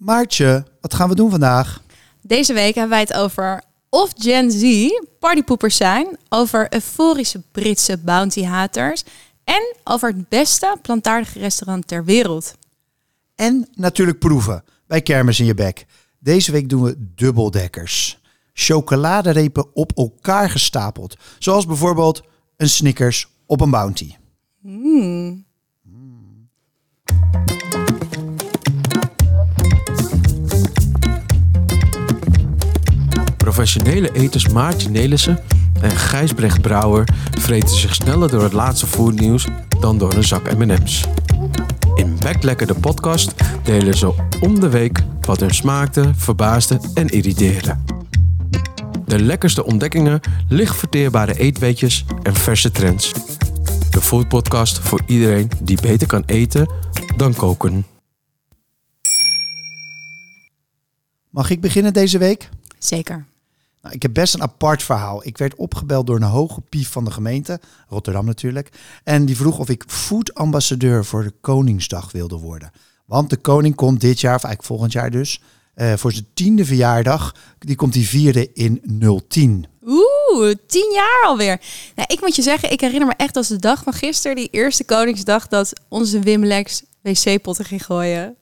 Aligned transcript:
Maartje, 0.00 0.64
wat 0.80 0.94
gaan 0.94 1.08
we 1.08 1.14
doen 1.14 1.30
vandaag? 1.30 1.82
Deze 2.22 2.52
week 2.52 2.74
hebben 2.74 2.90
wij 2.90 3.00
het 3.00 3.12
over 3.12 3.62
of 3.88 4.12
Gen 4.16 4.50
Z 4.50 4.88
partypoepers 5.18 5.76
zijn, 5.76 6.18
over 6.28 6.74
euforische 6.74 7.42
Britse 7.52 7.98
bounty-haters 7.98 9.04
en 9.44 9.76
over 9.84 10.08
het 10.08 10.28
beste 10.28 10.76
plantaardige 10.82 11.38
restaurant 11.38 11.86
ter 11.86 12.04
wereld. 12.04 12.54
En 13.34 13.68
natuurlijk 13.74 14.18
proeven 14.18 14.64
bij 14.86 15.02
Kermis 15.02 15.40
in 15.40 15.46
je 15.46 15.54
bek. 15.54 15.86
Deze 16.18 16.52
week 16.52 16.68
doen 16.68 16.82
we 16.82 17.12
dubbeldekkers. 17.14 18.20
Chocoladerepen 18.52 19.74
op 19.74 19.92
elkaar 19.96 20.50
gestapeld. 20.50 21.16
Zoals 21.38 21.66
bijvoorbeeld 21.66 22.22
een 22.56 22.68
Snickers 22.68 23.28
op 23.46 23.60
een 23.60 23.70
Bounty. 23.70 24.14
Mm. 24.60 25.44
Professionele 33.50 34.12
eters 34.12 34.48
Maartje 34.48 34.90
Nelissen 34.90 35.38
en 35.80 35.96
Gijsbrecht 35.96 36.60
Brouwer 36.60 37.08
vreten 37.38 37.76
zich 37.76 37.94
sneller 37.94 38.30
door 38.30 38.42
het 38.42 38.52
laatste 38.52 38.86
foodnieuws 38.86 39.46
dan 39.80 39.98
door 39.98 40.14
een 40.14 40.24
zak 40.24 40.56
M&M's. 40.56 41.06
In 41.94 42.16
Backlekker 42.22 42.66
de 42.66 42.74
podcast 42.74 43.34
delen 43.62 43.96
ze 43.96 44.14
om 44.40 44.60
de 44.60 44.68
week 44.68 45.02
wat 45.20 45.40
hun 45.40 45.54
smaakte, 45.54 46.10
verbaasde 46.16 46.80
en 46.94 47.08
irriteerde. 47.08 47.76
De 49.06 49.22
lekkerste 49.22 49.64
ontdekkingen, 49.64 50.20
licht 50.48 50.76
verteerbare 50.76 51.38
eetweetjes 51.38 52.04
en 52.22 52.34
verse 52.34 52.70
trends. 52.70 53.12
De 53.90 54.00
foodpodcast 54.00 54.78
voor 54.78 55.00
iedereen 55.06 55.50
die 55.62 55.80
beter 55.80 56.06
kan 56.06 56.22
eten 56.26 56.70
dan 57.16 57.34
koken. 57.34 57.86
Mag 61.30 61.50
ik 61.50 61.60
beginnen 61.60 61.92
deze 61.92 62.18
week? 62.18 62.48
Zeker. 62.78 63.28
Nou, 63.82 63.94
ik 63.94 64.02
heb 64.02 64.14
best 64.14 64.34
een 64.34 64.42
apart 64.42 64.82
verhaal. 64.82 65.26
Ik 65.26 65.38
werd 65.38 65.54
opgebeld 65.54 66.06
door 66.06 66.16
een 66.16 66.22
hoge 66.22 66.60
pief 66.60 66.90
van 66.90 67.04
de 67.04 67.10
gemeente, 67.10 67.60
Rotterdam 67.88 68.24
natuurlijk. 68.24 68.68
En 69.04 69.24
die 69.24 69.36
vroeg 69.36 69.58
of 69.58 69.68
ik 69.68 69.84
foodambassadeur 69.86 71.04
voor 71.04 71.22
de 71.22 71.32
Koningsdag 71.40 72.12
wilde 72.12 72.36
worden. 72.36 72.70
Want 73.06 73.30
de 73.30 73.36
koning 73.36 73.74
komt 73.74 74.00
dit 74.00 74.20
jaar, 74.20 74.34
of 74.34 74.44
eigenlijk 74.44 74.72
volgend 74.72 74.92
jaar 74.92 75.10
dus, 75.10 75.42
eh, 75.74 75.92
voor 75.96 76.12
zijn 76.12 76.26
tiende 76.34 76.64
verjaardag. 76.64 77.34
Die 77.58 77.76
komt 77.76 77.92
die 77.92 78.08
vieren 78.08 78.54
in 78.54 78.80
010. 79.28 79.66
Oeh, 79.86 80.54
tien 80.66 80.92
jaar 80.94 81.24
alweer. 81.26 81.60
Nou, 81.94 82.08
ik 82.12 82.20
moet 82.20 82.36
je 82.36 82.42
zeggen, 82.42 82.72
ik 82.72 82.80
herinner 82.80 83.08
me 83.08 83.14
echt 83.16 83.36
als 83.36 83.48
de 83.48 83.58
dag 83.58 83.82
van 83.82 83.92
gisteren, 83.92 84.36
die 84.36 84.48
eerste 84.50 84.84
Koningsdag, 84.84 85.48
dat 85.48 85.72
onze 85.88 86.20
Wim 86.20 86.44
Lex 86.44 86.82
wc-potten 87.02 87.64
ging 87.64 87.84
gooien. 87.84 88.36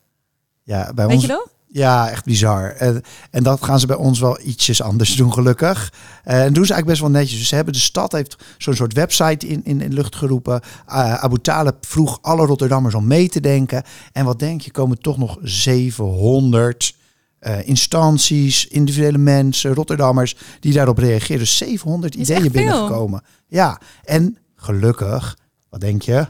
Ja, 0.63 0.93
bij 0.95 1.07
Weet 1.07 1.15
ons, 1.15 1.25
je 1.25 1.33
nog? 1.33 1.49
Ja, 1.71 2.11
echt 2.11 2.25
bizar. 2.25 2.71
En, 2.71 3.03
en 3.31 3.43
dat 3.43 3.65
gaan 3.65 3.81
ze 3.81 3.87
bij 3.87 3.97
ons 3.97 4.21
wel 4.21 4.41
ietsjes 4.41 4.83
anders 4.83 5.17
doen, 5.17 5.33
gelukkig. 5.33 5.93
Eh, 6.25 6.45
en 6.45 6.53
doen 6.53 6.67
ze 6.67 6.73
eigenlijk 6.73 6.87
best 6.87 7.01
wel 7.01 7.11
netjes. 7.11 7.39
Dus 7.39 7.49
ze 7.49 7.55
hebben 7.55 7.73
de 7.73 7.79
stad 7.79 8.13
heeft 8.13 8.37
zo'n 8.59 8.75
soort 8.75 8.93
website 8.93 9.47
in, 9.47 9.65
in, 9.65 9.81
in 9.81 9.93
lucht 9.93 10.17
geroepen. 10.17 10.61
Uh, 10.89 11.15
Abu 11.15 11.39
Talib 11.39 11.75
vroeg 11.81 12.19
alle 12.23 12.47
Rotterdammers 12.47 12.95
om 12.95 13.07
mee 13.07 13.29
te 13.29 13.41
denken. 13.41 13.83
En 14.13 14.25
wat 14.25 14.39
denk 14.39 14.61
je, 14.61 14.71
komen 14.71 15.01
toch 15.01 15.19
nog 15.19 15.39
700 15.43 16.95
eh, 17.39 17.69
instanties, 17.69 18.67
individuele 18.67 19.19
mensen, 19.19 19.75
Rotterdammers 19.75 20.37
die 20.61 20.73
daarop 20.73 20.99
reageren. 20.99 21.39
Dus 21.39 21.57
700 21.57 22.17
is 22.17 22.21
ideeën 22.21 22.53
binnengekomen. 22.53 23.23
Ja, 23.47 23.81
en 24.05 24.39
gelukkig, 24.57 25.39
wat 25.69 25.81
denk 25.81 26.03
je? 26.03 26.27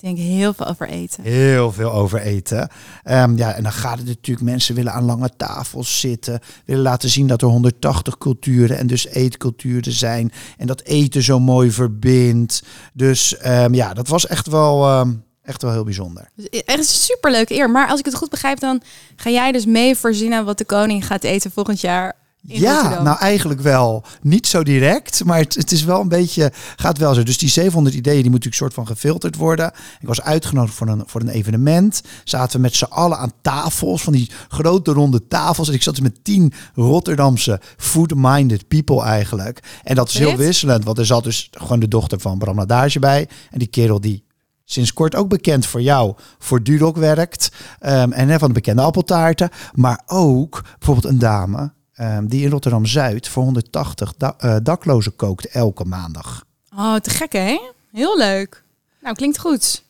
Ik 0.00 0.04
denk 0.04 0.18
heel 0.18 0.52
veel 0.52 0.66
over 0.66 0.88
eten. 0.88 1.22
Heel 1.22 1.72
veel 1.72 1.92
over 1.92 2.20
eten. 2.20 2.68
Ehm, 3.02 3.36
ja, 3.36 3.52
en 3.52 3.62
dan 3.62 3.72
gaat 3.72 3.98
het 3.98 4.06
natuurlijk, 4.06 4.46
mensen 4.46 4.74
willen 4.74 4.92
aan 4.92 5.04
lange 5.04 5.30
tafels 5.36 6.00
zitten, 6.00 6.40
willen 6.64 6.82
laten 6.82 7.08
zien 7.08 7.26
dat 7.26 7.42
er 7.42 7.48
180 7.48 8.18
culturen 8.18 8.78
en 8.78 8.86
dus 8.86 9.06
eetculturen 9.06 9.92
zijn. 9.92 10.32
En 10.56 10.66
dat 10.66 10.82
eten 10.82 11.22
zo 11.22 11.40
mooi 11.40 11.70
verbindt. 11.70 12.62
Dus 12.92 13.36
ehm, 13.36 13.74
ja, 13.74 13.94
dat 13.94 14.08
was 14.08 14.26
echt 14.26 14.46
wel, 14.46 14.84
ehm, 14.84 15.14
echt 15.42 15.62
wel 15.62 15.72
heel 15.72 15.84
bijzonder. 15.84 16.30
Dus 16.34 16.48
echt 16.48 16.78
een 16.78 16.84
superleuke 16.84 17.54
eer. 17.54 17.70
Maar 17.70 17.88
als 17.88 17.98
ik 17.98 18.04
het 18.04 18.14
goed 18.14 18.30
begrijp, 18.30 18.60
dan 18.60 18.82
ga 19.16 19.30
jij 19.30 19.52
dus 19.52 19.66
mee 19.66 19.96
voorzien 19.96 20.44
wat 20.44 20.58
de 20.58 20.64
koning 20.64 21.06
gaat 21.06 21.24
eten 21.24 21.50
volgend 21.50 21.80
jaar. 21.80 22.16
In 22.48 22.60
ja, 22.60 22.74
Rotterdam. 22.74 23.04
nou 23.04 23.18
eigenlijk 23.18 23.60
wel. 23.60 24.04
Niet 24.22 24.46
zo 24.46 24.62
direct, 24.62 25.24
maar 25.24 25.38
het, 25.38 25.54
het 25.54 25.72
is 25.72 25.84
wel 25.84 26.00
een 26.00 26.08
beetje, 26.08 26.52
gaat 26.76 26.98
wel 26.98 27.14
zo. 27.14 27.22
Dus 27.22 27.38
die 27.38 27.48
700 27.48 27.94
ideeën, 27.94 28.22
die 28.22 28.30
moeten 28.30 28.50
natuurlijk 28.50 28.74
soort 28.74 28.86
van 28.86 28.96
gefilterd 28.96 29.36
worden. 29.36 29.72
Ik 30.00 30.06
was 30.06 30.20
uitgenodigd 30.22 30.74
voor 30.74 30.88
een, 30.88 31.02
voor 31.06 31.20
een 31.20 31.28
evenement. 31.28 32.02
Zaten 32.24 32.56
we 32.56 32.62
met 32.62 32.74
z'n 32.74 32.84
allen 32.84 33.18
aan 33.18 33.32
tafels, 33.42 34.02
van 34.02 34.12
die 34.12 34.30
grote 34.48 34.92
ronde 34.92 35.26
tafels. 35.26 35.68
En 35.68 35.74
ik 35.74 35.82
zat 35.82 35.94
dus 35.94 36.02
met 36.02 36.24
tien 36.24 36.52
Rotterdamse 36.74 37.60
food-minded 37.76 38.68
people 38.68 39.02
eigenlijk. 39.02 39.62
En 39.82 39.94
dat 39.94 40.08
is 40.08 40.18
heel 40.18 40.36
wisselend, 40.36 40.84
want 40.84 40.98
er 40.98 41.06
zat 41.06 41.24
dus 41.24 41.48
gewoon 41.50 41.80
de 41.80 41.88
dochter 41.88 42.20
van 42.20 42.38
Bram 42.38 42.56
Nadage 42.56 42.98
bij. 42.98 43.28
En 43.50 43.58
die 43.58 43.68
kerel 43.68 44.00
die 44.00 44.24
sinds 44.64 44.92
kort 44.92 45.14
ook 45.14 45.28
bekend 45.28 45.66
voor 45.66 45.82
jou, 45.82 46.14
voor 46.38 46.62
Dudok 46.62 46.96
werkt. 46.96 47.52
Ehm, 47.78 48.12
en 48.12 48.38
van 48.38 48.48
de 48.48 48.54
bekende 48.54 48.82
appeltaarten. 48.82 49.50
Maar 49.72 50.02
ook 50.06 50.62
bijvoorbeeld 50.78 51.12
een 51.12 51.18
dame 51.18 51.76
ehm, 51.98 52.26
die 52.26 52.44
in 52.44 52.50
Rotterdam-Zuid 52.50 53.28
voor 53.28 53.42
180 53.42 54.14
da- 54.16 54.34
eh, 54.38 54.56
daklozen 54.62 55.16
kookt 55.16 55.46
elke 55.46 55.84
maandag. 55.84 56.44
Oh, 56.76 56.94
te 56.96 57.10
gek 57.10 57.32
hè? 57.32 57.60
Heel 57.92 58.18
leuk. 58.18 58.62
Nou, 59.02 59.14
klinkt 59.14 59.38
goed. 59.38 59.82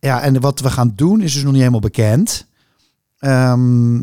Ja, 0.00 0.20
en 0.22 0.40
wat 0.40 0.60
we 0.60 0.70
gaan 0.70 0.92
doen 0.96 1.20
is 1.20 1.32
dus 1.32 1.42
nog 1.42 1.50
niet 1.50 1.60
helemaal 1.60 1.80
bekend. 1.80 2.46
Ehm, 3.18 4.02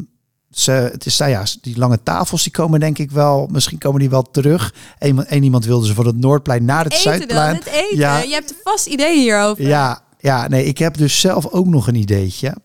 ze, 0.51 0.71
het 0.71 1.05
is, 1.05 1.17
nou 1.17 1.31
ja, 1.31 1.43
die 1.61 1.77
lange 1.77 2.03
tafels 2.03 2.43
die 2.43 2.51
komen 2.51 2.79
denk 2.79 2.97
ik 2.97 3.11
wel, 3.11 3.47
misschien 3.51 3.77
komen 3.77 3.99
die 3.99 4.09
wel 4.09 4.31
terug. 4.31 4.73
Eén 4.99 5.25
één 5.25 5.43
iemand 5.43 5.65
wilde 5.65 5.85
ze 5.87 5.93
van 5.93 6.05
het 6.05 6.17
Noordplein 6.17 6.65
naar 6.65 6.83
het 6.83 6.93
eten 6.93 7.03
dan, 7.05 7.17
Zuidplein. 7.17 7.55
het 7.55 7.65
eten. 7.65 7.97
Ja. 7.97 8.19
Je 8.19 8.33
hebt 8.33 8.53
vast 8.63 8.85
ideeën 8.87 9.19
hierover. 9.21 9.67
Ja, 9.67 10.01
ja, 10.19 10.47
nee, 10.47 10.65
ik 10.65 10.77
heb 10.77 10.97
dus 10.97 11.19
zelf 11.19 11.47
ook 11.47 11.65
nog 11.65 11.87
een 11.87 11.95
ideetje. 11.95 12.55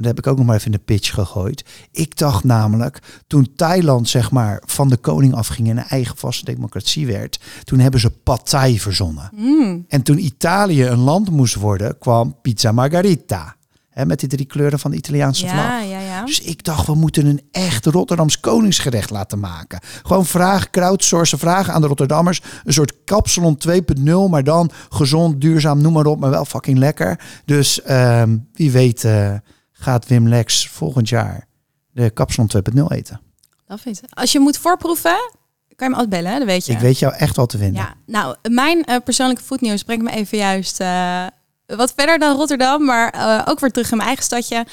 En 0.00 0.06
dat 0.06 0.16
heb 0.16 0.24
ik 0.24 0.30
ook 0.30 0.36
nog 0.36 0.46
maar 0.46 0.56
even 0.56 0.72
in 0.72 0.78
de 0.78 0.84
pitch 0.84 1.14
gegooid. 1.14 1.64
Ik 1.92 2.18
dacht 2.18 2.44
namelijk, 2.44 3.22
toen 3.26 3.52
Thailand 3.56 4.08
zeg 4.08 4.30
maar 4.30 4.62
van 4.66 4.88
de 4.88 4.96
koning 4.96 5.34
afging 5.34 5.68
en 5.68 5.76
een 5.76 5.84
eigen 5.84 6.16
vaste 6.16 6.44
democratie 6.44 7.06
werd, 7.06 7.40
toen 7.64 7.78
hebben 7.78 8.00
ze 8.00 8.10
pad 8.10 8.50
thai 8.50 8.80
verzonnen. 8.80 9.30
Mm. 9.34 9.84
En 9.88 10.02
toen 10.02 10.18
Italië 10.18 10.86
een 10.86 10.98
land 10.98 11.30
moest 11.30 11.54
worden, 11.54 11.98
kwam 11.98 12.36
pizza 12.42 12.72
margarita. 12.72 13.56
Hè, 13.90 14.06
met 14.06 14.20
die 14.20 14.28
drie 14.28 14.46
kleuren 14.46 14.78
van 14.78 14.90
de 14.90 14.96
Italiaanse 14.96 15.48
vlag. 15.48 15.64
Ja, 15.64 15.80
ja, 15.80 16.00
ja. 16.00 16.24
Dus 16.24 16.40
ik 16.40 16.64
dacht, 16.64 16.86
we 16.86 16.94
moeten 16.94 17.26
een 17.26 17.40
echt 17.50 17.86
Rotterdams 17.86 18.40
koningsgerecht 18.40 19.10
laten 19.10 19.38
maken. 19.38 19.80
Gewoon 20.02 20.26
vragen, 20.26 20.70
crowdsourcen, 20.70 21.38
vragen 21.38 21.72
aan 21.72 21.80
de 21.80 21.86
Rotterdammers. 21.86 22.42
Een 22.64 22.72
soort 22.72 22.94
kapsalon 23.04 23.58
2.0, 23.68 24.30
maar 24.30 24.44
dan 24.44 24.70
gezond, 24.88 25.40
duurzaam, 25.40 25.80
noem 25.80 25.92
maar 25.92 26.06
op, 26.06 26.20
maar 26.20 26.30
wel 26.30 26.44
fucking 26.44 26.78
lekker. 26.78 27.20
Dus 27.44 27.82
ehm, 27.82 28.36
wie 28.52 28.70
weet 28.70 29.04
eh, 29.04 29.34
gaat 29.80 30.06
Wim 30.06 30.28
Lex 30.28 30.68
volgend 30.68 31.08
jaar 31.08 31.46
de 31.92 32.10
kapsalon 32.10 32.50
2.0 32.76 32.82
eten. 32.88 33.20
Dat 33.66 33.80
vind 33.80 34.02
ik. 34.02 34.08
Als 34.10 34.32
je 34.32 34.40
moet 34.40 34.58
voorproeven, 34.58 35.16
kan 35.76 35.88
je 35.88 35.94
me 35.94 36.00
altijd 36.00 36.08
bellen, 36.08 36.32
hè? 36.32 36.38
dat 36.38 36.46
weet 36.46 36.66
je. 36.66 36.72
Ik 36.72 36.78
weet 36.78 36.98
jou 36.98 37.14
echt 37.14 37.36
wel 37.36 37.46
te 37.46 37.58
vinden. 37.58 37.82
Ja, 37.82 37.94
nou, 38.06 38.36
mijn 38.50 38.84
eh, 38.84 38.96
persoonlijke 39.04 39.42
voetnieuws 39.42 39.82
brengt 39.82 40.04
me 40.04 40.10
even 40.10 40.38
juist 40.38 40.80
eh, 40.80 41.26
wat 41.76 41.92
verder 41.96 42.18
dan 42.18 42.36
Rotterdam, 42.36 42.84
maar 42.84 43.10
eh, 43.10 43.42
ook 43.44 43.60
weer 43.60 43.70
terug 43.70 43.90
in 43.90 43.96
mijn 43.96 44.08
eigen 44.08 44.24
stadje. 44.24 44.66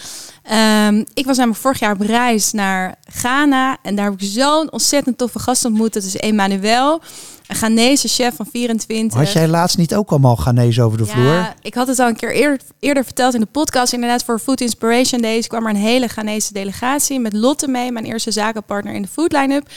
Ehm, 0.43 1.03
ik 1.13 1.25
was 1.25 1.37
namelijk 1.37 1.61
vorig 1.61 1.79
jaar 1.79 1.93
op 1.93 2.01
reis 2.01 2.51
naar 2.51 2.95
Ghana 3.11 3.77
en 3.81 3.95
daar 3.95 4.05
heb 4.05 4.21
ik 4.21 4.29
zo'n 4.31 4.71
ontzettend 4.71 5.17
toffe 5.17 5.39
gast 5.39 5.65
ontmoet. 5.65 5.93
Dat 5.93 6.03
is 6.03 6.15
Emmanuel, 6.15 7.01
een 7.47 7.55
Ghanese 7.55 8.07
chef 8.07 8.35
van 8.35 8.47
24. 8.51 9.19
Had 9.19 9.31
jij 9.31 9.47
laatst 9.47 9.77
niet 9.77 9.95
ook 9.95 10.09
allemaal 10.09 10.35
Ghanese 10.35 10.81
over 10.81 10.97
de 10.97 11.05
vloer? 11.05 11.33
Ja, 11.33 11.53
ik 11.61 11.73
had 11.73 11.87
het 11.87 11.99
al 11.99 12.07
een 12.07 12.15
keer 12.15 12.33
eerder, 12.33 12.59
eerder 12.79 13.03
verteld 13.03 13.33
in 13.33 13.39
de 13.39 13.45
podcast. 13.45 13.93
Inderdaad, 13.93 14.23
voor 14.23 14.39
Food 14.39 14.61
Inspiration 14.61 15.21
Days 15.21 15.47
kwam 15.47 15.63
er 15.63 15.69
een 15.69 15.75
hele 15.75 16.07
Ghanese 16.07 16.53
delegatie 16.53 17.19
met 17.19 17.33
Lotte 17.33 17.67
mee, 17.67 17.91
mijn 17.91 18.05
eerste 18.05 18.31
zakenpartner 18.31 18.93
in 18.93 19.01
de 19.01 19.07
food 19.07 19.31
line-up. 19.31 19.69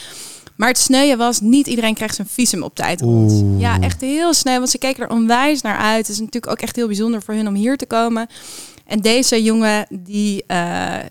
Maar 0.60 0.68
het 0.68 0.78
sneuien 0.78 1.18
was, 1.18 1.40
niet 1.40 1.66
iedereen 1.66 1.94
krijgt 1.94 2.14
zijn 2.14 2.28
visum 2.30 2.62
op 2.62 2.74
tijd 2.74 3.00
rond. 3.00 3.60
Ja, 3.60 3.80
echt 3.80 4.00
heel 4.00 4.34
sneu, 4.34 4.56
want 4.56 4.70
ze 4.70 4.78
keken 4.78 5.02
er 5.02 5.10
onwijs 5.10 5.62
naar 5.62 5.78
uit. 5.78 6.06
Het 6.06 6.08
is 6.08 6.18
natuurlijk 6.18 6.52
ook 6.52 6.60
echt 6.60 6.76
heel 6.76 6.86
bijzonder 6.86 7.22
voor 7.22 7.34
hun 7.34 7.48
om 7.48 7.54
hier 7.54 7.76
te 7.76 7.86
komen. 7.86 8.26
En 8.86 9.00
deze 9.00 9.42
jongen, 9.42 9.86
die 9.90 10.44
eh, 10.46 10.56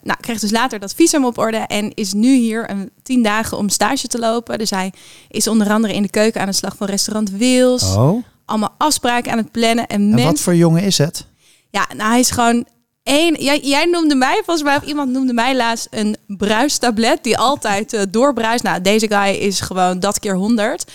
nou, 0.03 0.19
kreeg 0.21 0.39
dus 0.39 0.51
later 0.51 0.79
dat 0.79 0.93
visum 0.93 1.25
op 1.25 1.37
orde 1.37 1.57
en 1.57 1.93
is 1.93 2.13
nu 2.13 2.35
hier 2.35 2.69
een 2.69 2.89
tien 3.03 3.23
dagen 3.23 3.57
om 3.57 3.69
stage 3.69 4.07
te 4.07 4.19
lopen. 4.19 4.57
Dus 4.57 4.69
hij 4.69 4.93
is 5.29 5.47
onder 5.47 5.69
andere 5.69 5.93
in 5.93 6.01
de 6.01 6.09
keuken 6.09 6.41
aan 6.41 6.47
de 6.47 6.53
slag 6.53 6.75
van 6.75 6.87
restaurant 6.87 7.29
Wils. 7.31 7.95
Oh, 7.95 8.23
Allemaal 8.45 8.75
afspraken 8.77 9.31
aan 9.31 9.37
het 9.37 9.51
plannen. 9.51 9.87
En, 9.87 10.13
en 10.17 10.23
wat 10.23 10.39
voor 10.39 10.55
jongen 10.55 10.83
is 10.83 10.97
het? 10.97 11.25
ja, 11.69 11.87
nou 11.95 12.09
hij 12.09 12.19
is 12.19 12.31
gewoon 12.31 12.65
één. 13.09 13.43
Jij, 13.43 13.59
jij 13.59 13.85
noemde 13.85 14.15
mij, 14.15 14.41
volgens 14.45 14.63
mij, 14.63 14.75
of 14.75 14.83
iemand 14.83 15.11
noemde 15.11 15.33
mij 15.33 15.55
laatst 15.55 15.87
een 15.89 16.17
bruistablet 16.27 17.23
die 17.23 17.37
altijd 17.37 17.93
eh, 17.93 18.01
doorbruist. 18.09 18.63
Nou, 18.63 18.81
deze 18.81 19.07
guy 19.07 19.35
is 19.35 19.59
gewoon 19.59 19.99
dat 19.99 20.19
keer 20.19 20.35
100. 20.35 20.91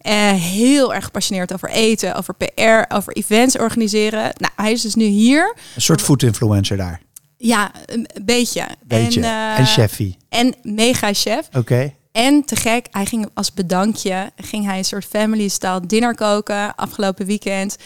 Eh, 0.00 0.32
heel 0.32 0.94
erg 0.94 1.04
gepassioneerd 1.04 1.52
over 1.52 1.70
eten, 1.70 2.14
over 2.14 2.34
PR, 2.34 2.94
over 2.94 3.12
events 3.16 3.58
organiseren. 3.58 4.22
Nou, 4.22 4.52
hij 4.56 4.72
is 4.72 4.82
dus 4.82 4.94
nu 4.94 5.04
hier. 5.04 5.56
Een 5.74 5.82
soort 5.82 6.00
food 6.00 6.22
influencer 6.22 6.76
daar. 6.76 7.00
Ja, 7.36 7.70
een 7.86 8.08
beetje. 8.22 8.66
Beetje. 8.84 9.20
En, 9.20 9.56
En, 9.56 9.56
eh, 9.56 9.66
chefie. 9.66 10.16
En 10.28 10.54
mega 10.62 11.12
chef. 11.12 11.48
Oké. 11.56 11.92
En 12.12 12.44
te 12.44 12.56
gek, 12.56 12.86
hij 12.90 13.06
ging 13.06 13.28
als 13.34 13.52
bedankje, 13.52 14.30
ging 14.36 14.64
hij 14.64 14.78
een 14.78 14.84
soort 14.84 15.04
family-style 15.04 15.86
dinner 15.86 16.14
koken 16.14 16.74
afgelopen 16.74 17.26
weekend. 17.26 17.76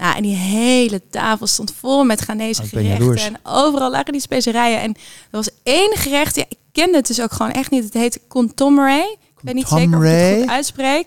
Nou, 0.00 0.16
en 0.16 0.22
die 0.22 0.36
hele 0.36 1.00
tafel 1.10 1.46
stond 1.46 1.74
vol 1.78 2.04
met 2.04 2.20
Ghanese 2.20 2.62
Oh, 2.62 2.70
ben 2.70 2.84
gerechten. 2.84 3.34
En 3.34 3.40
overal 3.42 3.90
lagen 3.90 4.12
die 4.12 4.20
specerijen. 4.20 4.80
En 4.80 4.94
er 4.94 4.96
was 5.30 5.48
één 5.62 5.96
gerecht, 5.96 6.36
ja, 6.36 6.44
ik 6.48 6.56
kende 6.72 6.96
het 6.96 7.06
dus 7.06 7.20
ook 7.20 7.32
gewoon 7.32 7.52
echt 7.52 7.70
niet. 7.70 7.84
Het 7.84 7.92
heet 7.92 8.20
contomere. 8.28 9.16
Ik 9.20 9.38
weet 9.40 9.54
niet 9.54 9.68
zeker 9.68 9.98
of 9.98 10.04
ik 10.04 10.10
het 10.10 10.40
goed 10.40 10.48
uitspreek. 10.50 11.06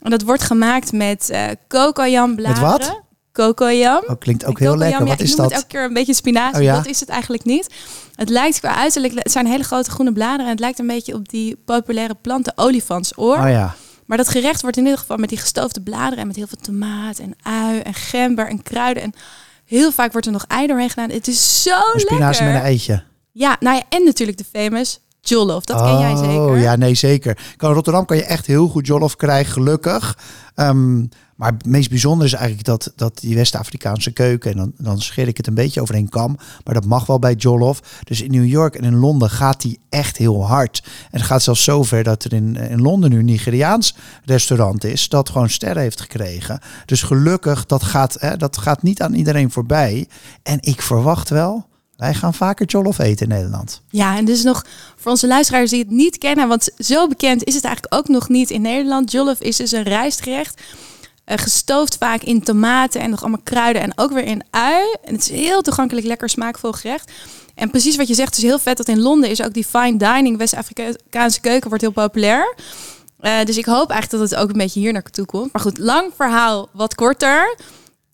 En 0.00 0.10
dat 0.10 0.22
wordt 0.22 0.42
gemaakt 0.42 0.92
met 0.92 1.30
eh 1.30 1.44
cocoyam 1.68 2.34
bladeren. 2.36 2.68
wat? 2.68 3.00
Cocoyam. 3.32 4.02
Oh, 4.06 4.18
klinkt 4.18 4.44
ook 4.44 4.58
heel 4.58 4.76
lekker. 4.76 5.04
Wat 5.04 5.12
ik 5.12 5.20
is 5.20 5.34
noem 5.34 5.40
het 5.40 5.48
dat? 5.48 5.58
elke 5.58 5.66
keer 5.66 5.84
een 5.84 5.92
beetje 5.92 6.14
spinazie. 6.14 6.56
Oh 6.56 6.62
ja? 6.62 6.74
Dat 6.74 6.86
is 6.86 7.00
het 7.00 7.08
eigenlijk 7.08 7.44
niet. 7.44 7.74
Het 8.14 8.28
lijkt 8.28 8.58
qua 8.60 8.74
uiterlijk, 8.74 9.14
het 9.14 9.32
zijn 9.32 9.46
hele 9.46 9.64
grote 9.64 9.90
groene 9.90 10.12
bladeren. 10.12 10.44
En 10.44 10.50
het 10.50 10.60
lijkt 10.60 10.78
een 10.78 10.86
beetje 10.86 11.14
op 11.14 11.28
die 11.28 11.56
populaire 11.64 12.14
planten 12.20 12.52
olifantsoor. 12.56 13.36
Oh 13.38 13.48
ja. 13.50 13.74
Maar 14.08 14.16
dat 14.16 14.28
gerecht 14.28 14.62
wordt 14.62 14.76
in 14.76 14.84
ieder 14.84 14.98
geval 14.98 15.16
met 15.16 15.28
die 15.28 15.38
gestoofde 15.38 15.80
bladeren 15.80 16.18
en 16.18 16.26
met 16.26 16.36
heel 16.36 16.46
veel 16.46 16.58
tomaat 16.60 17.18
en 17.18 17.34
ui 17.42 17.78
en 17.80 17.94
gember 17.94 18.48
en 18.48 18.62
kruiden. 18.62 19.02
En 19.02 19.12
heel 19.64 19.92
vaak 19.92 20.12
wordt 20.12 20.26
er 20.26 20.32
nog 20.32 20.44
ei 20.46 20.66
doorheen 20.66 20.88
gedaan. 20.88 21.10
Het 21.10 21.28
is 21.28 21.62
zo 21.62 21.70
Een 21.70 22.00
spinazie 22.00 22.16
lekker. 22.18 22.44
met 22.44 22.54
een 22.54 22.60
eitje. 22.60 23.02
Ja, 23.32 23.56
nou 23.60 23.76
ja, 23.76 23.82
en 23.88 24.04
natuurlijk 24.04 24.38
de 24.38 24.44
famous 24.52 25.00
jollof. 25.20 25.64
Dat 25.64 25.82
ken 25.82 25.98
jij 25.98 26.16
zeker. 26.16 26.40
Oh 26.50 26.60
ja, 26.60 26.76
nee, 26.76 26.94
zeker. 26.94 27.38
Kan, 27.56 27.68
in 27.68 27.74
Rotterdam 27.74 28.04
kan 28.04 28.16
je 28.16 28.24
echt 28.24 28.46
heel 28.46 28.68
goed 28.68 28.86
jollof 28.86 29.16
krijgen, 29.16 29.52
gelukkig. 29.52 30.18
Ehm, 30.54 31.04
maar 31.38 31.52
het 31.52 31.66
meest 31.66 31.88
bijzonder 31.88 32.26
is 32.26 32.32
eigenlijk 32.32 32.64
dat, 32.64 32.92
dat 32.96 33.18
die 33.18 33.34
West-Afrikaanse 33.34 34.10
keuken... 34.10 34.50
en 34.50 34.56
dan, 34.56 34.72
dan 34.76 35.00
scheer 35.00 35.28
ik 35.28 35.36
het 35.36 35.46
een 35.46 35.54
beetje 35.54 35.80
over 35.80 35.94
een 35.94 36.08
kam... 36.08 36.38
maar 36.64 36.74
dat 36.74 36.84
mag 36.84 37.06
wel 37.06 37.18
bij 37.18 37.34
jollof. 37.34 37.80
Dus 38.04 38.20
in 38.20 38.30
New 38.30 38.46
York 38.46 38.74
en 38.74 38.84
in 38.84 38.96
Londen 38.96 39.30
gaat 39.30 39.60
die 39.60 39.78
echt 39.88 40.16
heel 40.16 40.46
hard. 40.46 40.82
En 40.84 41.18
het 41.18 41.22
gaat 41.22 41.42
zelfs 41.42 41.64
zover 41.64 42.02
dat 42.02 42.24
er 42.24 42.32
in, 42.32 42.56
in 42.56 42.80
Londen 42.80 43.10
nu 43.10 43.18
een 43.18 43.24
Nigeriaans 43.24 43.94
restaurant 44.24 44.84
is... 44.84 45.08
dat 45.08 45.30
gewoon 45.30 45.50
sterren 45.50 45.82
heeft 45.82 46.00
gekregen. 46.00 46.60
Dus 46.84 47.02
gelukkig, 47.02 47.66
dat 47.66 47.82
gaat, 47.82 48.16
hè, 48.20 48.36
dat 48.36 48.56
gaat 48.56 48.82
niet 48.82 49.02
aan 49.02 49.14
iedereen 49.14 49.50
voorbij. 49.50 50.08
En 50.42 50.58
ik 50.60 50.82
verwacht 50.82 51.28
wel... 51.28 51.66
Wij 51.96 52.14
gaan 52.14 52.34
vaker 52.34 52.66
jollof 52.66 52.98
eten 52.98 53.28
in 53.28 53.36
Nederland. 53.36 53.82
Ja, 53.90 54.16
en 54.16 54.24
dus 54.24 54.42
nog 54.42 54.64
voor 54.96 55.10
onze 55.10 55.26
luisteraars 55.26 55.70
die 55.70 55.78
het 55.78 55.90
niet 55.90 56.18
kennen, 56.18 56.48
want 56.48 56.70
zo 56.78 57.08
bekend 57.08 57.44
is 57.44 57.54
het 57.54 57.64
eigenlijk 57.64 57.94
ook 57.94 58.08
nog 58.08 58.28
niet 58.28 58.50
in 58.50 58.62
Nederland. 58.62 59.12
Jollof 59.12 59.40
is 59.40 59.56
dus 59.56 59.72
een 59.72 59.82
rijstgerecht, 59.82 60.62
gestoofd 61.36 61.96
vaak 61.96 62.22
in 62.22 62.42
tomaten 62.42 63.00
en 63.00 63.10
nog 63.10 63.20
allemaal 63.20 63.40
kruiden 63.44 63.82
en 63.82 63.92
ook 63.96 64.12
weer 64.12 64.24
in 64.24 64.42
ui. 64.50 64.96
En 65.04 65.14
het 65.14 65.22
is 65.22 65.30
een 65.30 65.36
heel 65.36 65.62
toegankelijk, 65.62 66.06
lekker 66.06 66.28
smaakvol 66.28 66.72
gerecht. 66.72 67.12
En 67.54 67.70
precies 67.70 67.96
wat 67.96 68.08
je 68.08 68.14
zegt, 68.14 68.28
het 68.28 68.38
is 68.38 68.50
heel 68.50 68.58
vet 68.58 68.76
dat 68.76 68.88
in 68.88 69.00
Londen 69.00 69.30
is 69.30 69.42
ook 69.42 69.52
die 69.52 69.64
fine 69.64 69.96
dining, 69.96 70.38
West-Afrikaanse 70.38 71.40
keuken 71.40 71.68
wordt 71.68 71.84
heel 71.84 71.92
populair. 71.92 72.54
Eh, 73.20 73.44
dus 73.44 73.56
ik 73.58 73.64
hoop 73.64 73.90
eigenlijk 73.90 74.22
dat 74.22 74.30
het 74.30 74.40
ook 74.40 74.50
een 74.50 74.58
beetje 74.58 74.80
hier 74.80 74.92
naartoe 74.92 75.26
komt. 75.26 75.52
Maar 75.52 75.62
goed, 75.62 75.78
lang 75.78 76.12
verhaal, 76.16 76.68
wat 76.72 76.94
korter. 76.94 77.56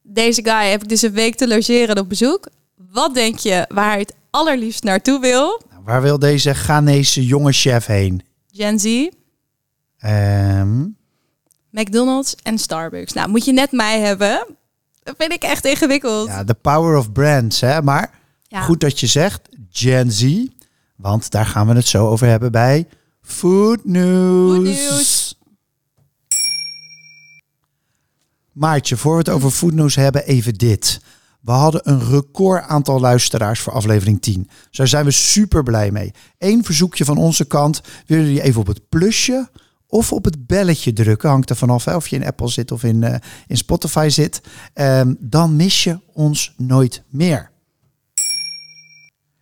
Deze 0.02 0.42
guy 0.42 0.70
heb 0.70 0.82
ik 0.82 0.88
dus 0.88 1.02
een 1.02 1.12
week 1.12 1.34
te 1.34 1.48
logeren 1.48 1.98
op 1.98 2.08
bezoek. 2.08 2.48
Wat 2.90 3.14
denk 3.14 3.38
je 3.38 3.64
waar 3.68 3.90
hij 3.90 3.98
het 3.98 4.14
allerliefst 4.30 4.82
naartoe 4.82 5.20
wil? 5.20 5.62
Nou, 5.70 5.82
waar 5.84 6.02
wil 6.02 6.18
deze 6.18 6.54
Ghanese 6.54 7.26
jonge 7.26 7.52
chef 7.52 7.86
heen? 7.86 8.22
Gen 8.52 8.78
Z, 8.78 9.08
Ehm, 9.98 10.82
McDonald's 11.74 12.34
en 12.42 12.58
Starbucks. 12.58 13.12
Nou, 13.12 13.28
moet 13.28 13.44
je 13.44 13.52
net 13.52 13.72
mij 13.72 14.00
hebben. 14.00 14.46
Dat 15.02 15.14
vind 15.18 15.32
ik 15.32 15.42
echt 15.42 15.64
ingewikkeld. 15.64 16.26
ja, 16.28 16.44
the 16.44 16.54
power 16.54 16.96
of 16.96 17.12
brands, 17.12 17.60
hè? 17.60 17.82
Maar 17.82 18.18
Ja. 18.48 18.62
goed 18.62 18.80
dat 18.80 19.00
je 19.00 19.06
zegt 19.06 19.40
Gen 19.70 20.12
Z, 20.12 20.44
want 20.96 21.30
daar 21.30 21.46
gaan 21.46 21.66
we 21.66 21.74
het 21.74 21.86
zo 21.86 22.08
over 22.08 22.26
hebben 22.26 22.52
bij 22.52 22.88
Food 23.22 23.84
News. 23.84 24.54
Food 24.54 24.62
News. 24.62 25.38
Maartje, 28.52 28.96
voor 28.96 29.12
we 29.12 29.18
het 29.18 29.28
over 29.28 29.50
Food 29.50 29.72
News 29.72 29.94
hebben, 29.94 30.24
even 30.26 30.54
dit. 30.54 31.00
We 31.40 31.50
hadden 31.52 31.80
een 31.90 32.08
record 32.10 32.62
aantal 32.64 33.00
luisteraars 33.00 33.60
voor 33.60 33.72
aflevering 33.72 34.20
10. 34.22 34.48
Dus 34.68 34.76
daar 34.78 34.88
zijn 34.88 35.04
we 35.04 35.10
super 35.10 35.62
blij 35.62 35.90
mee. 35.90 36.12
Eén 36.38 36.64
verzoekje 36.64 37.04
van 37.04 37.16
onze 37.16 37.44
kant. 37.44 37.80
Willen 38.06 38.24
jullie 38.24 38.42
even 38.42 38.60
op 38.60 38.66
het 38.66 38.88
plusje 38.88 39.48
of 39.94 40.12
op 40.12 40.24
het 40.24 40.46
belletje 40.46 40.92
drukken? 40.92 41.28
Hangt 41.28 41.50
er 41.50 41.56
vanaf 41.56 41.86
of 41.86 42.08
je 42.08 42.16
in 42.16 42.26
Apple 42.26 42.48
zit 42.48 42.72
of 42.72 42.82
in, 42.82 43.02
eh, 43.02 43.14
in 43.46 43.56
Spotify 43.56 44.06
zit. 44.10 44.40
Ehm, 44.72 45.14
dan 45.18 45.56
mis 45.56 45.84
je 45.84 45.98
ons 46.12 46.54
nooit 46.56 47.02
meer. 47.08 47.50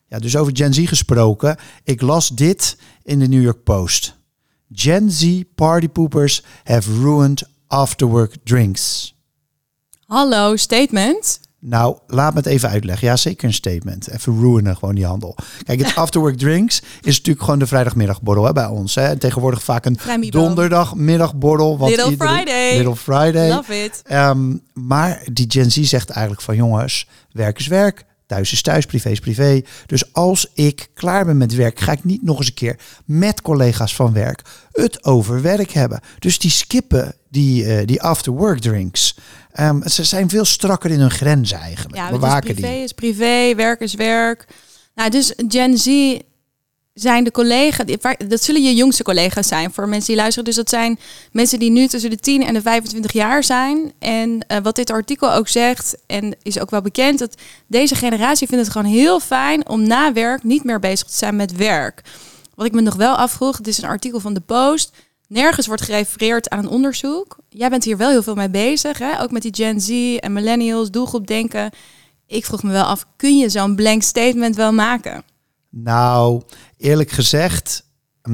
Ja, 0.08 0.18
dus 0.18 0.36
over 0.36 0.56
Gen 0.56 0.74
Z 0.74 0.88
gesproken. 0.88 1.56
Ik 1.84 2.00
las 2.00 2.28
dit 2.28 2.76
in 3.02 3.18
de 3.18 3.28
New 3.28 3.42
York 3.42 3.62
Post. 3.62 4.16
Gen 4.72 5.10
Z 5.10 5.42
partypoopers 5.54 6.42
have 6.64 7.00
ruined 7.00 7.42
afterwork 7.66 8.36
drinks. 8.44 9.14
Hallo, 10.06 10.56
statement. 10.56 11.40
Nou, 11.64 11.98
laat 12.06 12.32
me 12.32 12.38
het 12.38 12.46
even 12.48 12.68
uitleggen. 12.68 13.08
Ja, 13.08 13.16
zeker 13.16 13.44
een 13.48 13.54
statement. 13.54 14.08
Even 14.10 14.40
ruinen 14.42 14.76
gewoon 14.76 14.94
die 14.94 15.06
handel. 15.06 15.34
Kijk, 15.64 15.80
het 15.80 15.94
afterwork 16.04 16.36
drinks 16.38 16.82
is 17.00 17.16
natuurlijk 17.16 17.44
gewoon 17.44 17.58
de 17.58 17.66
vrijdagmiddagborrel 17.66 18.44
hè, 18.44 18.52
bij 18.52 18.66
ons. 18.66 18.94
Hè. 18.94 19.16
Tegenwoordig 19.16 19.62
vaak 19.62 19.84
een 19.86 19.98
Vrijmibo. 19.98 20.38
donderdagmiddagborrel. 20.40 21.78
want 21.78 21.90
Little 21.90 22.10
iedereen- 22.10 22.34
Friday. 22.34 22.76
Little 22.76 22.96
Friday. 22.96 23.48
Love 23.48 23.74
it. 23.84 24.02
Ehm, 24.06 24.56
maar 24.72 25.22
die 25.32 25.46
Gen 25.48 25.70
Z 25.70 25.76
zegt 25.82 26.10
eigenlijk 26.10 26.42
van 26.44 26.56
jongens, 26.56 27.08
werk 27.32 27.58
is 27.58 27.66
werk. 27.66 28.04
Thuis 28.32 28.52
is 28.52 28.62
thuis, 28.62 28.86
privé 28.86 29.10
is 29.10 29.20
privé. 29.20 29.62
Dus 29.86 30.12
als 30.12 30.50
ik 30.54 30.88
klaar 30.94 31.24
ben 31.24 31.36
met 31.36 31.54
werk, 31.54 31.80
ga 31.80 31.92
ik 31.92 32.04
niet 32.04 32.22
nog 32.22 32.38
eens 32.38 32.46
een 32.46 32.54
keer 32.54 32.78
met 33.04 33.42
collega's 33.42 33.94
van 33.94 34.12
werk 34.12 34.42
het 34.72 35.04
over 35.04 35.42
werk 35.42 35.72
hebben. 35.72 36.00
Dus 36.18 36.38
die 36.38 36.50
skippen 36.50 37.14
die, 37.28 37.64
eh, 37.64 37.86
die 37.86 38.02
after 38.02 38.32
work 38.32 38.58
drinks. 38.58 39.16
Ehm, 39.52 39.88
ze 39.88 40.04
zijn 40.04 40.28
veel 40.28 40.44
strakker 40.44 40.90
in 40.90 41.00
hun 41.00 41.10
grenzen 41.10 41.58
eigenlijk. 41.58 41.96
Ja, 41.96 42.10
Bewaken 42.10 42.54
privé 42.54 42.68
die. 42.68 42.82
is 42.82 42.92
privé, 42.92 43.54
werk 43.54 43.80
is 43.80 43.94
werk. 43.94 44.46
Nou, 44.94 45.10
dus 45.10 45.34
Gen 45.48 45.78
Z 45.78 45.86
zijn 46.94 47.24
de 47.24 47.30
collega's, 47.30 47.86
dat 48.28 48.42
zullen 48.42 48.62
je 48.62 48.74
jongste 48.74 49.02
collega's 49.02 49.48
zijn 49.48 49.72
voor 49.72 49.88
mensen 49.88 50.06
die 50.06 50.16
luisteren. 50.16 50.44
Dus 50.44 50.56
dat 50.56 50.68
zijn 50.68 50.98
mensen 51.32 51.58
die 51.58 51.70
nu 51.70 51.86
tussen 51.86 52.10
de 52.10 52.16
10 52.16 52.42
en 52.42 52.54
de 52.54 52.62
25 52.62 53.12
jaar 53.12 53.44
zijn. 53.44 53.92
En 53.98 54.44
eh, 54.46 54.58
wat 54.62 54.76
dit 54.76 54.90
artikel 54.90 55.32
ook 55.32 55.48
zegt, 55.48 55.96
en 56.06 56.36
is 56.42 56.60
ook 56.60 56.70
wel 56.70 56.80
bekend, 56.80 57.18
dat 57.18 57.34
deze 57.66 57.94
generatie 57.94 58.48
vindt 58.48 58.64
het 58.64 58.72
gewoon 58.72 58.92
heel 58.92 59.20
fijn 59.20 59.68
om 59.68 59.86
na 59.86 60.12
werk 60.12 60.42
niet 60.42 60.64
meer 60.64 60.78
bezig 60.78 61.06
te 61.06 61.16
zijn 61.16 61.36
met 61.36 61.56
werk. 61.56 62.02
Wat 62.54 62.66
ik 62.66 62.72
me 62.72 62.80
nog 62.80 62.94
wel 62.94 63.14
afvroeg, 63.14 63.56
het 63.56 63.66
is 63.66 63.78
een 63.78 63.88
artikel 63.88 64.20
van 64.20 64.34
de 64.34 64.40
Post. 64.40 64.92
Nergens 65.28 65.66
wordt 65.66 65.82
gerefereerd 65.82 66.50
aan 66.50 66.58
een 66.58 66.68
onderzoek. 66.68 67.36
Jij 67.48 67.68
bent 67.68 67.84
hier 67.84 67.96
wel 67.96 68.10
heel 68.10 68.22
veel 68.22 68.34
mee 68.34 68.50
bezig, 68.50 68.98
hè? 68.98 69.20
ook 69.20 69.30
met 69.30 69.42
die 69.42 69.54
Gen 69.54 69.80
Z 69.80 70.16
en 70.16 70.32
millennials, 70.32 70.90
doelgroep 70.90 71.26
denken. 71.26 71.70
Ik 72.26 72.44
vroeg 72.44 72.62
me 72.62 72.72
wel 72.72 72.84
af, 72.84 73.06
kun 73.16 73.38
je 73.38 73.48
zo'n 73.48 73.74
blank 73.74 74.02
statement 74.02 74.56
wel 74.56 74.72
maken? 74.72 75.24
Nou, 75.74 76.42
eerlijk 76.76 77.10
gezegd, 77.10 77.84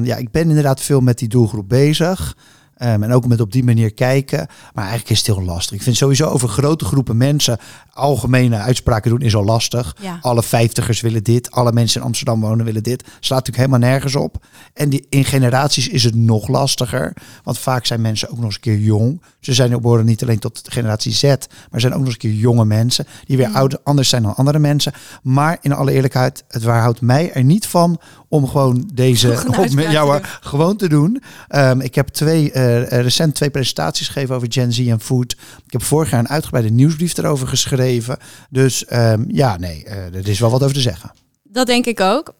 ja, 0.01 0.15
ik 0.15 0.31
ben 0.31 0.49
inderdaad 0.49 0.81
veel 0.81 1.01
met 1.01 1.17
die 1.17 1.27
doelgroep 1.27 1.69
bezig. 1.69 2.37
Um, 2.83 3.03
en 3.03 3.11
ook 3.11 3.27
met 3.27 3.41
op 3.41 3.51
die 3.51 3.63
manier 3.63 3.93
kijken. 3.93 4.47
Maar 4.73 4.83
eigenlijk 4.83 5.09
is 5.09 5.17
het 5.17 5.35
heel 5.35 5.45
lastig. 5.45 5.75
Ik 5.75 5.81
vind 5.81 5.95
sowieso 5.95 6.25
over 6.25 6.49
grote 6.49 6.85
groepen 6.85 7.17
mensen 7.17 7.57
algemene 7.99 8.57
uitspraken 8.57 9.09
doen 9.09 9.21
is 9.21 9.35
al 9.35 9.43
lastig. 9.43 9.95
Ja. 10.01 10.17
Alle 10.21 10.43
vijftigers 10.43 11.01
willen 11.01 11.23
dit. 11.23 11.51
Alle 11.51 11.71
mensen 11.71 11.99
in 11.99 12.05
Amsterdam 12.05 12.41
wonen 12.41 12.65
willen 12.65 12.83
dit. 12.83 13.03
Slaat 13.03 13.47
natuurlijk 13.47 13.57
helemaal 13.57 13.89
nergens 13.89 14.15
op. 14.15 14.45
En 14.73 14.89
die, 14.89 15.05
in 15.09 15.25
generaties 15.25 15.87
is 15.87 16.03
het 16.03 16.15
nog 16.15 16.47
lastiger. 16.47 17.13
Want 17.43 17.57
vaak 17.57 17.85
zijn 17.85 18.01
mensen 18.01 18.29
ook 18.29 18.35
nog 18.35 18.45
eens 18.45 18.55
een 18.55 18.61
keer 18.61 18.77
jong. 18.77 19.21
Ze 19.39 19.53
zijn 19.53 19.81
behoren 19.81 20.05
niet 20.05 20.21
alleen 20.21 20.39
tot 20.39 20.65
de 20.65 20.71
generatie 20.71 21.11
Z. 21.11 21.23
Maar 21.71 21.79
zijn 21.79 21.93
ook 21.93 21.99
nog 21.99 22.07
eens 22.07 22.23
een 22.23 22.29
keer 22.29 22.39
jonge 22.39 22.65
mensen. 22.65 23.05
Die 23.25 23.37
weer 23.37 23.49
oud, 23.49 23.83
anders 23.83 24.09
zijn 24.09 24.23
dan 24.23 24.35
andere 24.35 24.59
mensen. 24.59 24.93
Maar 25.23 25.57
in 25.61 25.73
alle 25.73 25.91
eerlijkheid, 25.91 26.43
het 26.47 26.63
weerhoudt 26.63 27.01
mij 27.01 27.31
er 27.33 27.43
niet 27.43 27.67
van 27.67 27.99
om 28.29 28.47
gewoon 28.47 28.89
deze 28.93 29.31
op, 29.47 29.55
hoor, 29.55 29.67
doen. 29.67 30.21
gewoon 30.41 30.77
te 30.77 30.89
doen. 30.89 31.21
Um, 31.55 31.81
ik 31.81 31.95
heb 31.95 32.07
twee, 32.07 32.53
uh, 32.53 32.87
recent 32.87 33.35
twee 33.35 33.49
presentaties 33.49 34.07
gegeven 34.07 34.35
over 34.35 34.51
Gen 34.51 34.73
Z 34.73 34.87
en 34.87 34.99
food. 34.99 35.31
Ik 35.65 35.71
heb 35.71 35.83
vorig 35.83 36.09
jaar 36.09 36.19
een 36.19 36.29
uitgebreide 36.29 36.71
nieuwsbrief 36.71 37.17
erover 37.17 37.47
geschreven. 37.47 38.17
Dus 38.49 38.85
um, 38.93 39.25
ja, 39.27 39.57
nee, 39.57 39.85
uh, 39.85 40.15
er 40.15 40.27
is 40.27 40.39
wel 40.39 40.49
wat 40.49 40.63
over 40.63 40.75
te 40.75 40.81
zeggen. 40.81 41.11
Dat 41.43 41.67
denk 41.67 41.85
ik 41.85 41.99
ook. 41.99 42.27
Oké, 42.27 42.35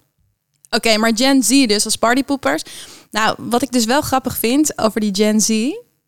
okay, 0.76 0.96
maar 0.96 1.12
Gen 1.16 1.44
Z 1.44 1.66
dus 1.66 1.86
als 1.86 1.96
partypoepers. 1.96 2.64
Nou, 3.12 3.36
wat 3.38 3.62
ik 3.62 3.72
dus 3.72 3.86
wel 3.86 4.02
grappig 4.02 4.38
vind 4.38 4.78
over 4.78 5.02
die 5.02 5.16
Gen 5.16 5.42
Z... 5.42 5.50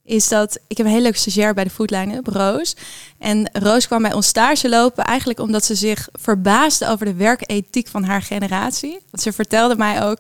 is 0.04 0.28
dat 0.28 0.60
ik 0.68 0.78
heb 0.78 0.86
een 0.86 0.92
heel 0.92 1.02
leuk 1.02 1.18
stagiair 1.18 1.54
bij 1.54 1.64
de 1.64 1.70
Foodline 1.70 2.20
Roos. 2.24 2.76
En 3.18 3.50
Roos 3.54 3.88
kwam 3.88 4.02
bij 4.02 4.14
ons 4.14 4.28
stage 4.28 4.70
lopen 4.70 5.04
eigenlijk 5.04 5.40
omdat 5.40 5.66
ze 5.66 5.76
zich 5.76 6.10
verbaasde 6.12 6.88
over 6.88 7.06
de 7.06 7.14
werkethiek 7.14 7.88
van 7.88 8.04
haar 8.04 8.22
generatie. 8.22 9.00
Want 9.10 9.24
ze 9.24 9.34
vertelde 9.34 9.76
mij 9.76 10.04
ook, 10.04 10.20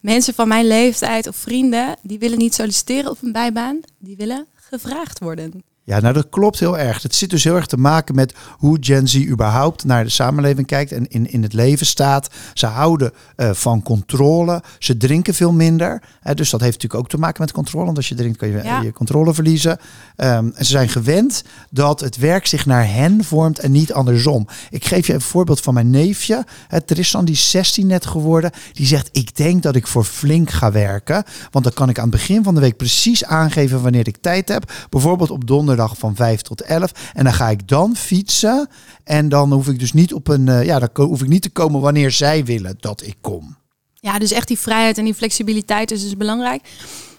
mensen 0.00 0.34
van 0.34 0.48
mijn 0.48 0.66
leeftijd 0.66 1.26
of 1.26 1.36
vrienden, 1.36 1.96
die 2.02 2.18
willen 2.18 2.38
niet 2.38 2.54
solliciteren 2.54 3.10
op 3.10 3.18
een 3.22 3.32
bijbaan, 3.32 3.80
die 3.98 4.16
willen 4.16 4.46
gevraagd 4.54 5.18
worden. 5.18 5.62
Ja, 5.88 6.00
nou 6.00 6.14
dat 6.14 6.26
klopt 6.30 6.58
heel 6.58 6.78
erg. 6.78 7.02
Het 7.02 7.14
zit 7.14 7.30
dus 7.30 7.44
heel 7.44 7.54
erg 7.56 7.66
te 7.66 7.76
maken 7.76 8.14
met 8.14 8.34
hoe 8.58 8.76
Gen 8.80 9.08
Z 9.08 9.26
überhaupt 9.26 9.84
naar 9.84 10.04
de 10.04 10.10
samenleving 10.10 10.66
kijkt 10.66 10.92
en 10.92 11.08
in, 11.08 11.30
in 11.30 11.42
het 11.42 11.52
leven 11.52 11.86
staat. 11.86 12.28
Ze 12.54 12.66
houden 12.66 13.12
eh, 13.36 13.50
van 13.52 13.82
controle. 13.82 14.62
Ze 14.78 14.96
drinken 14.96 15.34
veel 15.34 15.52
minder. 15.52 16.02
Hè, 16.20 16.34
dus 16.34 16.50
dat 16.50 16.60
heeft 16.60 16.72
natuurlijk 16.72 17.00
ook 17.02 17.08
te 17.08 17.18
maken 17.18 17.42
met 17.42 17.52
controle. 17.52 17.84
Want 17.84 17.96
als 17.96 18.08
je 18.08 18.14
drinkt 18.14 18.38
kan 18.38 18.48
je 18.48 18.60
Ja. 18.62 18.80
je 18.80 18.92
controle 18.92 19.34
verliezen. 19.34 19.78
Ehm, 20.16 20.48
en 20.54 20.64
ze 20.64 20.70
zijn 20.70 20.88
gewend 20.88 21.44
dat 21.70 22.00
het 22.00 22.16
werk 22.16 22.46
zich 22.46 22.66
naar 22.66 22.92
hen 22.92 23.24
vormt 23.24 23.58
en 23.58 23.72
niet 23.72 23.92
andersom. 23.92 24.46
Ik 24.70 24.84
geef 24.84 25.06
je 25.06 25.14
een 25.14 25.20
voorbeeld 25.20 25.60
van 25.60 25.74
mijn 25.74 25.90
neefje. 25.90 26.44
Hè, 26.68 26.80
Tristan, 26.80 27.24
die 27.24 27.34
is 27.34 27.50
16 27.50 27.86
net 27.86 28.06
geworden. 28.06 28.50
Die 28.72 28.86
zegt, 28.86 29.08
ik 29.12 29.36
denk 29.36 29.62
dat 29.62 29.76
ik 29.76 29.86
voor 29.86 30.04
Flink 30.04 30.50
ga 30.50 30.72
werken. 30.72 31.24
Want 31.50 31.64
dan 31.64 31.74
kan 31.74 31.88
ik 31.88 31.98
aan 31.98 32.08
het 32.08 32.18
begin 32.18 32.44
van 32.44 32.54
de 32.54 32.60
week 32.60 32.76
precies 32.76 33.24
aangeven 33.24 33.82
wanneer 33.82 34.06
ik 34.06 34.16
tijd 34.20 34.48
heb. 34.48 34.72
Bijvoorbeeld 34.90 35.30
op 35.30 35.46
donderdag 35.46 35.76
van 35.86 36.16
5 36.16 36.42
tot 36.42 36.60
11. 36.60 36.92
En 37.14 37.24
dan 37.24 37.32
ga 37.32 37.48
ik 37.48 37.68
dan 37.68 37.96
fietsen. 37.96 38.68
En 39.04 39.28
dan 39.28 39.52
hoef 39.52 39.68
ik 39.68 39.78
dus 39.78 39.92
niet 39.92 40.14
op 40.14 40.28
een. 40.28 40.48
eh, 40.48 40.64
ja, 40.64 40.78
dan 40.78 41.06
hoef 41.06 41.22
ik 41.22 41.28
niet 41.28 41.42
te 41.42 41.50
komen 41.50 41.80
wanneer 41.80 42.10
zij 42.10 42.44
willen 42.44 42.76
dat 42.80 43.02
ik 43.02 43.16
kom. 43.20 43.56
Ja, 43.94 44.18
dus 44.18 44.32
echt 44.32 44.48
die 44.48 44.58
vrijheid 44.58 44.98
en 44.98 45.04
die 45.04 45.14
flexibiliteit 45.14 45.90
is 45.90 46.02
dus 46.02 46.16
belangrijk. 46.16 46.62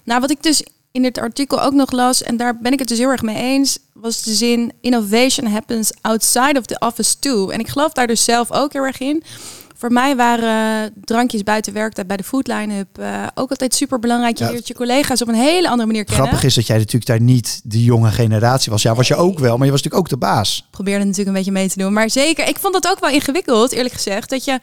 Nou, 0.04 0.22
wat 0.22 0.32
ik 0.32 0.44
dus 0.44 0.64
in 0.92 1.02
dit 1.02 1.18
artikel 1.18 1.62
ook 1.62 1.74
nog 1.74 1.92
las, 1.92 2.24
en 2.24 2.38
daar 2.38 2.58
ben 2.62 2.72
ik 2.74 2.80
het 2.80 2.88
dus 2.88 2.98
heel 2.98 3.10
erg 3.10 3.22
mee 3.22 3.36
eens, 3.36 3.80
was 3.94 4.24
de 4.24 4.34
zin: 4.34 4.72
Innovation 4.82 5.48
happens 5.48 5.92
outside 6.02 6.60
of 6.60 6.66
the 6.66 6.80
office 6.80 7.20
too. 7.20 7.50
En 7.50 7.60
ik 7.60 7.68
geloof 7.68 7.92
daar 7.92 8.08
dus 8.08 8.24
zelf 8.24 8.52
ook 8.52 8.74
heel 8.74 8.84
erg 8.86 9.00
in. 9.00 9.24
Voor 9.80 9.92
mij 9.92 10.16
waren 10.16 10.94
drankjes 11.04 11.44
buiten 11.44 11.74
werktijd 11.74 12.08
bij 12.08 12.18
de 12.18 12.24
food 12.24 12.48
line-up 12.48 12.98
eh, 12.98 13.28
ook 13.36 13.50
altijd 13.50 13.76
super 13.76 14.00
belangrijk. 14.00 14.38
Je 14.38 14.44
Ja. 14.44 14.52
leert 14.52 14.68
je 14.68 14.74
collega's 14.74 15.22
op 15.22 15.28
een 15.28 15.34
hele 15.34 15.70
andere 15.70 15.88
manier 15.88 16.04
kennen. 16.04 16.24
Grappig 16.26 16.46
is 16.48 16.56
dat 16.56 16.68
jij 16.68 16.78
natuurlijk 16.78 17.06
daar 17.06 17.22
niet 17.22 17.62
de 17.64 17.84
jonge 17.84 18.10
generatie 18.12 18.72
was. 18.72 18.82
Ja, 18.82 18.96
was 18.96 19.08
je 19.08 19.16
ook 19.16 19.40
wel, 19.40 19.58
maar 19.58 19.66
je 19.66 19.72
was 19.72 19.82
natuurlijk 19.84 19.96
ook 20.14 20.20
de 20.20 20.26
baas. 20.26 20.68
probeerde 20.72 21.00
natuurlijk 21.04 21.28
een 21.28 21.34
beetje 21.34 21.52
mee 21.52 21.70
te 21.70 21.78
doen. 21.78 21.94
Maar 21.94 22.10
zeker, 22.10 22.48
ik 22.48 22.58
vond 22.60 22.74
dat 22.74 22.88
ook 22.88 23.00
wel 23.00 23.10
ingewikkeld, 23.10 23.72
eerlijk 23.72 23.94
gezegd. 23.94 24.30
Dat 24.30 24.44
je 24.46 24.60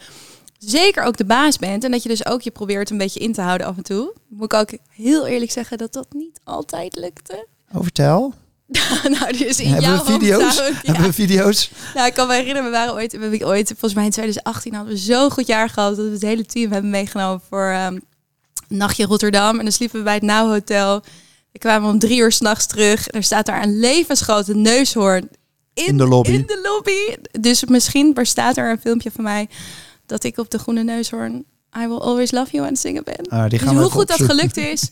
zeker 0.57 1.03
ook 1.03 1.17
de 1.17 1.25
baas 1.25 1.57
bent. 1.57 1.83
En 1.83 1.91
dat 1.91 2.03
je 2.03 2.09
dus 2.09 2.25
ook 2.25 2.41
je 2.41 2.51
probeert 2.51 2.89
een 2.89 2.97
beetje 2.97 3.19
in 3.19 3.33
te 3.33 3.41
houden 3.41 3.67
af 3.67 3.77
en 3.77 3.83
toe. 3.83 4.13
Moet 4.29 4.53
ik 4.53 4.59
ook 4.59 4.69
heel 4.89 5.27
eerlijk 5.27 5.51
zeggen 5.51 5.77
dat 5.77 5.93
dat 5.93 6.07
niet 6.11 6.39
altijd 6.43 6.95
lukte. 6.95 7.47
Oh, 7.73 7.81
vertel. 7.83 8.33
nou, 9.19 9.37
dus 9.37 9.59
in 9.59 9.69
Hebben 9.69 9.89
jouw 9.89 10.03
we 10.05 10.11
video's? 10.11 10.41
hometown, 10.41 10.73
ja. 10.73 10.91
Hebben 10.91 11.05
we 11.05 11.13
video's? 11.13 11.69
Nou, 11.93 12.07
ik 12.07 12.13
kan 12.13 12.27
me 12.27 12.33
herinneren, 12.33 12.63
we 12.63 12.69
waren 12.69 12.93
ooit, 12.93 13.11
we 13.11 13.19
hebben 13.19 13.47
ooit, 13.47 13.67
volgens 13.67 13.93
mij 13.93 14.03
in 14.03 14.11
2018 14.11 14.73
hadden 14.73 14.93
we 14.93 14.99
zo'n 14.99 15.31
goed 15.31 15.47
jaar 15.47 15.69
gehad 15.69 15.95
dat 15.95 16.05
we 16.05 16.11
het 16.11 16.21
hele 16.21 16.45
team 16.45 16.71
hebben 16.71 16.89
meegenomen 16.91 17.41
voor 17.49 17.69
ehm, 17.69 17.93
een 17.93 18.77
nachtje 18.77 19.05
Rotterdam. 19.05 19.57
En 19.57 19.63
dan 19.63 19.71
sliepen 19.71 19.97
we 19.97 20.03
bij 20.03 20.13
het 20.13 20.23
Now 20.23 20.49
Hotel. 20.49 20.91
Dan 21.51 21.71
kwamen 21.71 21.87
we 21.87 21.93
om 21.93 21.99
drie 21.99 22.19
uur 22.19 22.31
s'nachts 22.31 22.65
terug. 22.67 23.07
Er 23.11 23.23
staat 23.23 23.45
daar 23.45 23.63
een 23.63 23.79
levensgrote 23.79 24.55
neushoorn 24.55 25.29
In 25.73 25.97
de 25.97 26.07
lobby. 26.07 26.31
In 26.31 26.43
de 26.45 26.59
lobby. 26.63 27.29
Dus 27.39 27.65
misschien 27.65 28.13
bestaat 28.13 28.57
er 28.57 28.71
een 28.71 28.79
filmpje 28.79 29.11
van 29.11 29.23
mij 29.23 29.49
dat 30.05 30.23
ik 30.23 30.37
op 30.37 30.49
de 30.51 30.59
groene 30.59 30.83
neushoorn 30.83 31.45
I 31.77 31.87
Will 31.87 31.97
Always 31.97 32.31
Love 32.31 32.51
You 32.51 32.63
aan 32.63 32.71
het 32.71 32.81
zingen 32.81 33.03
ben. 33.03 33.27
Ah, 33.29 33.49
die 33.49 33.59
Dus 33.59 33.69
we 33.69 33.75
hoe 33.75 33.89
goed 33.89 34.07
dat 34.07 34.21
gelukt 34.21 34.57
is. 34.57 34.89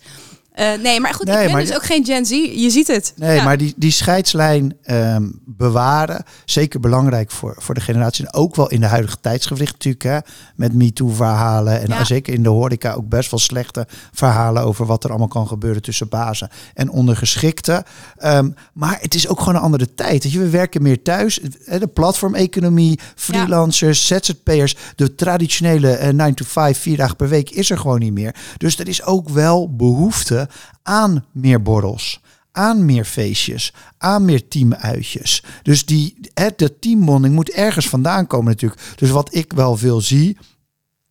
Eh, 0.56 0.74
nee, 0.84 1.00
maar 1.00 1.14
goed, 1.14 1.26
Nee, 1.26 1.36
ik 1.36 1.44
ben 1.44 1.52
maar 1.52 1.62
dus 1.66 1.76
ook 1.76 1.86
geen 1.86 2.06
Gen 2.06 2.26
Z. 2.26 2.30
Je 2.30 2.70
ziet 2.70 2.88
het. 2.88 3.14
Nee, 3.16 3.36
Ja. 3.36 3.44
maar 3.44 3.58
die, 3.58 3.74
die 3.78 3.92
scheidslijn 3.92 4.74
ehm, 4.84 5.24
bewaren, 5.46 6.24
zeker 6.46 6.80
belangrijk 6.80 7.32
voor, 7.32 7.56
voor 7.58 7.74
de 7.76 7.82
generatie. 7.82 8.26
En 8.26 8.34
ook 8.34 8.56
wel 8.56 8.70
in 8.70 8.80
de 8.80 8.86
huidige 8.86 9.18
tijdsgewricht 9.22 9.74
natuurlijk, 9.74 10.04
hè, 10.04 10.18
met 10.56 10.74
MeToo-verhalen. 10.74 11.82
En 11.82 11.88
Ja. 11.88 12.04
zeker 12.04 12.34
in 12.34 12.44
de 12.44 12.50
horeca 12.50 12.94
ook 12.94 13.10
best 13.10 13.32
wel 13.32 13.40
slechte 13.40 13.88
verhalen 14.14 14.64
over 14.64 14.86
wat 14.86 15.04
er 15.04 15.10
allemaal 15.10 15.28
kan 15.28 15.48
gebeuren 15.48 15.82
tussen 15.82 16.10
bazen 16.10 16.50
en 16.74 16.90
ondergeschikten. 16.90 17.84
Ehm, 18.18 18.50
maar 18.74 18.98
het 19.02 19.14
is 19.16 19.28
ook 19.28 19.40
gewoon 19.40 19.56
een 19.56 19.62
andere 19.62 19.94
tijd. 19.94 20.32
Je, 20.32 20.40
we 20.40 20.50
werken 20.50 20.82
meer 20.82 21.02
thuis. 21.02 21.40
De 21.80 21.88
platformeconomie, 21.94 23.00
freelancers, 23.16 24.08
ZZP'ers, 24.08 24.76
de 24.96 25.16
traditionele 25.16 25.90
eh, 25.92 26.14
9 26.14 26.36
to 26.36 26.46
5, 26.48 26.80
vier 26.80 26.98
dagen 26.98 27.16
per 27.16 27.30
week 27.30 27.50
is 27.50 27.70
er 27.70 27.78
gewoon 27.78 28.00
niet 28.00 28.14
meer. 28.14 28.36
Dus 28.58 28.80
er 28.80 28.88
is 28.88 29.04
ook 29.04 29.30
wel 29.30 29.76
behoefte 29.76 30.45
aan 30.84 31.26
meer 31.32 31.62
borrels 31.62 32.20
aan 32.56 32.86
meer 32.86 33.06
feestjes, 33.06 33.74
aan 33.98 34.26
meer 34.26 34.48
teamuitjes. 34.48 35.44
Dus 35.64 35.86
die, 35.86 36.18
het, 36.34 36.58
de 36.60 36.80
teambonding 36.80 37.34
moet 37.36 37.50
ergens 37.50 37.90
vandaan 37.90 38.28
komen 38.28 38.52
natuurlijk. 38.52 38.82
Dus 38.96 39.10
wat 39.10 39.34
ik 39.34 39.54
wel 39.54 39.78
veel 39.78 40.02
zie, 40.02 40.38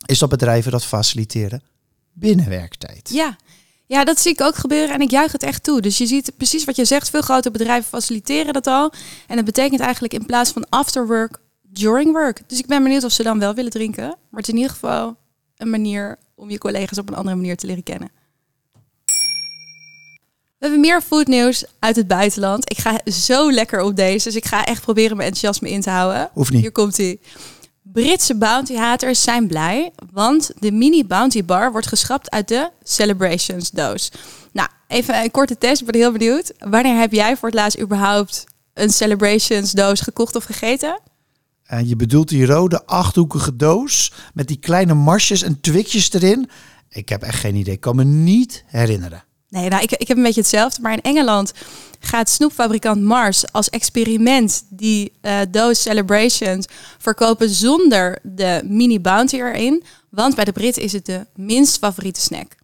is 0.07 0.19
dat 0.19 0.29
bedrijven 0.29 0.73
dat 0.73 0.85
faciliteren 0.85 1.63
binnen 2.13 2.49
werktijd. 2.49 3.11
Ja. 3.13 3.37
ja, 3.87 4.05
dat 4.05 4.21
zie 4.21 4.33
ik 4.33 4.41
ook 4.41 4.55
gebeuren 4.55 4.95
en 4.95 5.01
ik 5.01 5.11
juich 5.11 5.33
het 5.33 5.43
echt 5.43 5.63
toe. 5.63 5.81
Dus 5.81 5.99
je 5.99 6.07
ziet 6.07 6.33
precies 6.37 6.65
wat 6.65 6.77
je 6.77 6.85
zegt. 6.85 7.11
Veel 7.11 7.23
grote 7.23 7.51
bedrijven 7.51 7.89
faciliteren 7.89 8.53
dat 8.53 8.67
al. 8.67 8.93
En 9.27 9.37
dat 9.37 9.45
betekent 9.45 9.81
eigenlijk 9.81 10.15
in 10.15 10.27
plaats 10.27 10.51
van 10.51 10.69
after 10.69 11.07
work, 11.07 11.41
during 11.63 12.13
work. 12.13 12.43
Dus 12.47 12.59
ik 12.59 12.67
ben 12.67 12.83
benieuwd 12.83 13.05
of 13.05 13.13
ze 13.13 13.23
dan 13.23 13.39
wel 13.39 13.55
willen 13.55 13.71
drinken. 13.71 14.05
Maar 14.05 14.41
het 14.41 14.49
is 14.49 14.55
in 14.55 14.57
ieder 14.57 14.73
geval 14.73 15.17
een 15.57 15.71
manier 15.71 16.19
om 16.35 16.51
je 16.51 16.59
collega's 16.59 16.99
op 16.99 17.09
een 17.09 17.17
andere 17.17 17.37
manier 17.37 17.57
te 17.57 17.67
leren 17.67 17.83
kennen. 17.83 18.11
We 20.65 20.71
hebben 20.71 20.89
meer 20.89 21.03
foodnieuws 21.03 21.65
uit 21.79 21.97
het 21.97 22.07
buitenland. 22.07 22.71
Ik 22.71 22.79
ga 22.79 23.01
zo 23.13 23.53
lekker 23.53 23.81
op 23.81 23.97
deze, 23.97 24.25
dus 24.25 24.37
ik 24.37 24.45
ga 24.45 24.65
echt 24.65 24.83
proberen 24.83 25.17
mijn 25.17 25.29
enthousiasme 25.29 25.71
in 25.71 25.81
te 25.81 25.91
houden. 25.91 26.31
Hoeft 26.33 26.53
niet. 26.53 26.61
Hier 26.61 26.73
komt 26.73 26.97
hij. 26.97 27.19
Britse 27.83 28.37
bounty-haters 28.37 29.23
zijn 29.23 29.47
blij, 29.47 29.93
want 30.13 30.51
de 30.59 30.73
mini 30.73 31.07
bounty 31.07 31.45
bar 31.45 31.73
wordt 31.73 31.87
geschrapt 31.87 32.31
uit 32.31 32.49
de 32.49 32.71
Celebrations 32.83 33.71
doos. 33.71 34.11
Nou, 34.53 34.69
even 34.89 35.23
een 35.23 35.31
korte 35.31 35.59
test, 35.59 35.81
ik 35.81 35.87
ben 35.87 36.01
heel 36.01 36.13
benieuwd. 36.13 36.53
Wanneer 36.59 36.99
heb 36.99 37.13
jij 37.13 37.37
voor 37.37 37.49
het 37.49 37.59
laatst 37.59 37.81
überhaupt 37.81 38.45
een 38.75 38.91
Celebrations 38.91 39.73
doos 39.73 40.01
gekocht 40.01 40.37
of 40.37 40.45
gegeten? 40.45 41.01
En 41.65 41.89
je 41.89 41.97
bedoelt 41.97 42.29
die 42.29 42.47
rode 42.47 42.87
achthoekige 42.87 43.57
doos 43.57 44.13
met 44.35 44.49
die 44.49 44.59
kleine 44.59 44.95
marsjes 44.95 45.43
en 45.43 45.61
twikjes 45.61 46.13
erin. 46.13 46.51
Ik 46.89 47.09
heb 47.09 47.23
echt 47.23 47.39
geen 47.39 47.55
idee. 47.55 47.75
Ik 47.75 47.81
kan 47.81 47.97
me 47.97 48.05
niet 48.05 48.65
herinneren. 48.67 49.25
Nee, 49.55 49.69
nou, 49.69 49.83
ik, 49.83 49.93
ik 49.93 50.09
heb 50.09 50.17
een 50.17 50.23
beetje 50.23 50.41
hetzelfde. 50.41 50.83
Maar 50.83 50.93
in 50.93 51.03
Engeland 51.03 51.53
gaat 52.01 52.31
snoepfabrikant 52.31 53.03
Mars 53.03 53.53
als 53.53 53.71
experiment 53.71 54.65
die 54.69 55.13
doos 55.51 55.83
Celebrations 55.83 56.67
verkopen 56.99 57.49
zonder 57.49 58.19
de 58.23 58.61
mini 58.65 59.01
bounty 59.01 59.37
erin. 59.37 59.85
Want 60.11 60.35
bij 60.35 60.45
de 60.45 60.53
Britten 60.53 60.83
is 60.83 60.93
het 60.93 61.07
de 61.07 61.27
minst 61.35 61.79
favoriete 61.79 62.21
snack. 62.21 62.57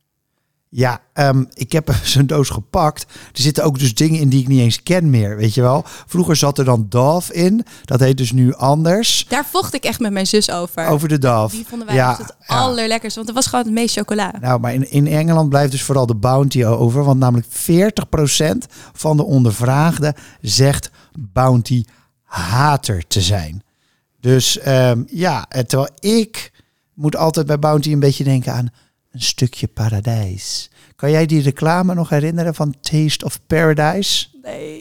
Ja, 0.73 1.01
ehm, 1.13 1.45
ik 1.53 1.73
heb 1.73 1.95
zo'n 2.03 2.27
doos 2.27 2.49
gepakt. 2.49 3.03
Er 3.13 3.41
zitten 3.41 3.65
ook 3.65 3.79
dus 3.79 3.95
dingen 3.95 4.21
in 4.21 4.29
die 4.29 4.41
ik 4.41 4.49
niet 4.49 4.61
eens 4.61 4.83
ken 4.83 5.11
meer, 5.11 5.37
weet 5.37 5.55
je 5.55 5.61
wel. 5.61 5.85
Vroeger 6.07 6.37
zat 6.37 6.59
er 6.59 6.65
dan 6.65 6.87
Dove 6.89 7.35
in. 7.35 7.65
Dat 7.85 8.01
heet 8.01 8.17
dus 8.17 8.33
nu 8.33 8.55
anders. 8.55 9.27
Daar 9.29 9.47
vocht 9.47 9.75
ik 9.75 9.85
echt 9.85 10.01
met 10.01 10.13
mijn 10.13 10.27
zus 10.27 10.51
over. 10.51 10.87
Over 10.87 11.09
de 11.09 11.19
Dove. 11.19 11.57
Die 11.57 11.67
vonden 11.69 11.87
wij 11.87 11.97
ja, 11.97 12.17
het 12.17 12.37
ja. 12.47 12.57
allerlekkerste. 12.57 13.15
Want 13.15 13.27
het 13.27 13.37
was 13.37 13.47
gewoon 13.47 13.65
het 13.65 13.75
meest 13.75 13.97
chocola. 13.97 14.35
Nou, 14.41 14.61
maar 14.61 14.75
in, 14.75 14.91
in 14.91 15.07
Engeland 15.07 15.49
blijft 15.49 15.71
dus 15.71 15.83
vooral 15.83 16.07
de 16.07 16.15
bounty 16.15 16.65
over. 16.65 17.05
Want 17.05 17.19
namelijk 17.19 17.47
40% 17.47 17.51
van 18.93 19.17
de 19.17 19.25
ondervraagden 19.25 20.15
zegt 20.41 20.91
bounty 21.19 21.85
hater 22.23 23.07
te 23.07 23.21
zijn. 23.21 23.63
Dus 24.21 24.59
ehm, 24.59 25.03
ja, 25.07 25.47
en 25.49 25.67
terwijl 25.67 25.91
ik 25.99 26.53
moet 26.95 27.17
altijd 27.17 27.47
bij 27.47 27.59
bounty 27.59 27.93
een 27.93 28.01
beetje 28.01 28.25
denken 28.25 28.53
aan 28.53 28.71
een 29.11 29.21
stukje 29.21 29.67
paradijs. 29.67 30.71
Kan 30.97 31.11
jij 31.11 31.27
die 31.27 31.43
reclame 31.43 31.95
nog 31.95 32.09
herinneren 32.09 32.55
van 32.55 32.75
Taste 32.81 33.25
of 33.25 33.47
Paradise? 33.47 34.27
Nee. 34.43 34.81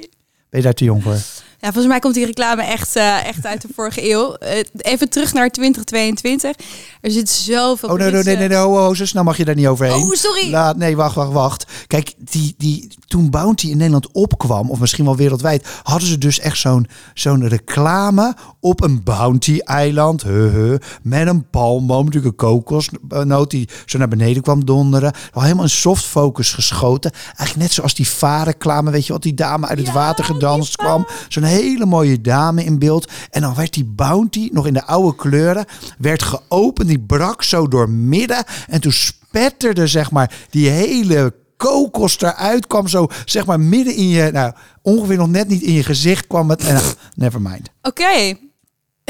Ben 0.50 0.60
je 0.60 0.62
daar 0.62 0.74
te 0.74 0.84
jong 0.84 1.04
voor? 1.04 1.18
Ja, 1.62 1.68
volgens 1.68 1.88
mij 1.88 2.00
komt 2.00 2.14
die 2.14 2.26
reclame 2.26 2.64
echt, 2.64 2.96
eh, 2.96 3.26
echt 3.26 3.46
uit 3.46 3.62
de 3.62 3.68
vorige 3.76 4.12
eeuw. 4.12 4.34
Eh, 4.34 4.64
even 4.78 5.10
terug 5.10 5.34
naar 5.34 5.50
2022. 5.50 6.66
Er 7.02 7.12
zit 7.12 7.30
zoveel 7.30 7.90
Oh 7.90 7.98
nee, 7.98 8.12
nee, 8.12 8.24
nee, 8.24 8.48
nee, 8.48 8.66
oh, 8.66 8.88
oh, 8.88 8.94
snel 8.94 9.24
mag 9.24 9.38
je 9.38 9.46
daar 9.46 9.56
niet 9.56 9.68
overheen. 9.68 10.02
Oh, 10.02 10.14
sorry. 10.14 10.52
Laat, 10.52 10.78
nee, 10.78 10.96
wacht, 10.96 11.16
wacht, 11.16 11.32
wacht. 11.32 11.66
Kijk, 11.88 12.14
die, 12.18 12.56
die, 12.58 12.88
toen 13.08 13.30
Bounty 13.30 13.68
in 13.68 13.78
Nederland 13.78 14.12
opkwam, 14.12 14.70
of 14.70 14.80
misschien 14.80 15.06
wel 15.06 15.16
wereldwijd, 15.16 15.68
hadden 15.84 16.08
ze 16.08 16.18
dus 16.18 16.40
echt 16.40 16.58
zo'n 16.58 16.88
zo'n 17.14 17.48
reclame 17.48 18.36
op 18.60 18.84
een 18.84 19.04
Bounty-eiland. 19.04 20.24
Huh, 20.24 20.54
huh, 20.54 20.78
met 21.02 21.28
een 21.28 21.50
palmboom, 21.50 22.06
natuurlijk 22.06 22.42
een 22.42 22.48
kokosnoot 22.48 23.52
die 23.52 23.70
zo 23.86 23.98
naar 23.98 24.08
beneden 24.08 24.42
kwam 24.42 24.66
donderen. 24.66 25.14
Al 25.34 25.42
helemaal 25.42 25.64
in 25.64 25.70
soft 25.70 26.06
focus 26.06 26.54
geschoten. 26.54 27.12
Eigenlijk 27.26 27.56
net 27.56 27.72
zoals 27.72 27.94
die 27.94 28.08
vaarreclame, 28.08 28.92
weet 28.92 29.06
je 29.06 29.14
wat, 29.14 29.24
die 29.24 29.34
dame 29.34 29.68
uit 29.68 29.78
het 29.78 29.88
Ja, 29.88 29.94
water 29.94 30.24
gedanst 30.24 30.76
kwam. 30.76 31.08
Zo'n 31.30 31.44
hele 31.50 31.86
mooie 31.86 32.22
dame 32.22 32.64
in 32.64 32.80
beeld. 32.80 33.12
En 33.30 33.42
dan 33.42 33.56
werd 33.56 33.74
die 33.74 33.86
Bounty, 33.86 34.50
nog 34.52 34.68
in 34.68 34.74
de 34.74 34.86
oude 34.86 35.16
kleuren, 35.16 35.66
werd 35.98 36.24
geopend. 36.24 36.88
Die 36.88 37.00
brak 37.00 37.44
zo 37.44 37.68
door 37.68 37.90
midden. 37.90 38.44
En 38.68 38.82
toen 38.82 38.92
spetterde, 38.92 39.88
zeg 39.88 40.12
maar, 40.12 40.34
die 40.50 40.70
hele 40.70 41.34
kokos 41.58 42.22
eruit. 42.22 42.68
Kwam 42.68 42.88
zo, 42.88 43.08
zeg 43.26 43.46
maar, 43.46 43.60
midden 43.60 43.96
in 43.96 44.08
je, 44.08 44.30
nou, 44.32 44.54
ongeveer 44.82 45.18
nog 45.18 45.30
net 45.30 45.48
niet 45.48 45.62
in 45.62 45.74
je 45.74 45.84
gezicht 45.84 46.28
kwam 46.28 46.50
het. 46.50 46.64
En, 46.64 46.74
nou, 46.74 46.86
never 47.16 47.42
mind. 47.42 47.70
Oké. 47.82 48.38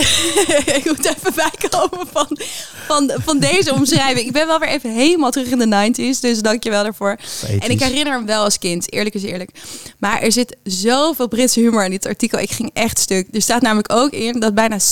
ik 0.77 0.81
moet 0.85 1.05
even 1.05 1.33
bijkomen 1.35 2.07
van, 2.11 2.39
van, 2.87 3.11
van 3.23 3.39
deze 3.39 3.73
omschrijving. 3.73 4.25
Ik 4.25 4.31
ben 4.31 4.47
wel 4.47 4.59
weer 4.59 4.69
even 4.69 4.91
helemaal 4.91 5.31
terug 5.31 5.49
in 5.49 5.69
de 5.69 5.91
90s, 6.15 6.19
dus 6.19 6.41
dank 6.41 6.63
je 6.63 6.69
wel 6.69 6.83
daarvoor. 6.83 7.17
En 7.59 7.69
ik 7.69 7.79
herinner 7.79 8.13
hem 8.13 8.25
wel 8.25 8.43
als 8.43 8.59
kind, 8.59 8.93
eerlijk 8.93 9.15
is 9.15 9.23
eerlijk. 9.23 9.49
Maar 9.97 10.21
er 10.21 10.31
zit 10.31 10.55
zoveel 10.63 11.27
Britse 11.27 11.59
humor 11.59 11.85
in 11.85 11.91
dit 11.91 12.05
artikel. 12.05 12.39
Ik 12.39 12.51
ging 12.51 12.69
echt 12.73 12.99
stuk. 12.99 13.27
Er 13.31 13.41
staat 13.41 13.61
namelijk 13.61 13.91
ook 13.93 14.11
in 14.11 14.39
dat 14.39 14.53
bijna 14.53 14.79
60% 14.79 14.83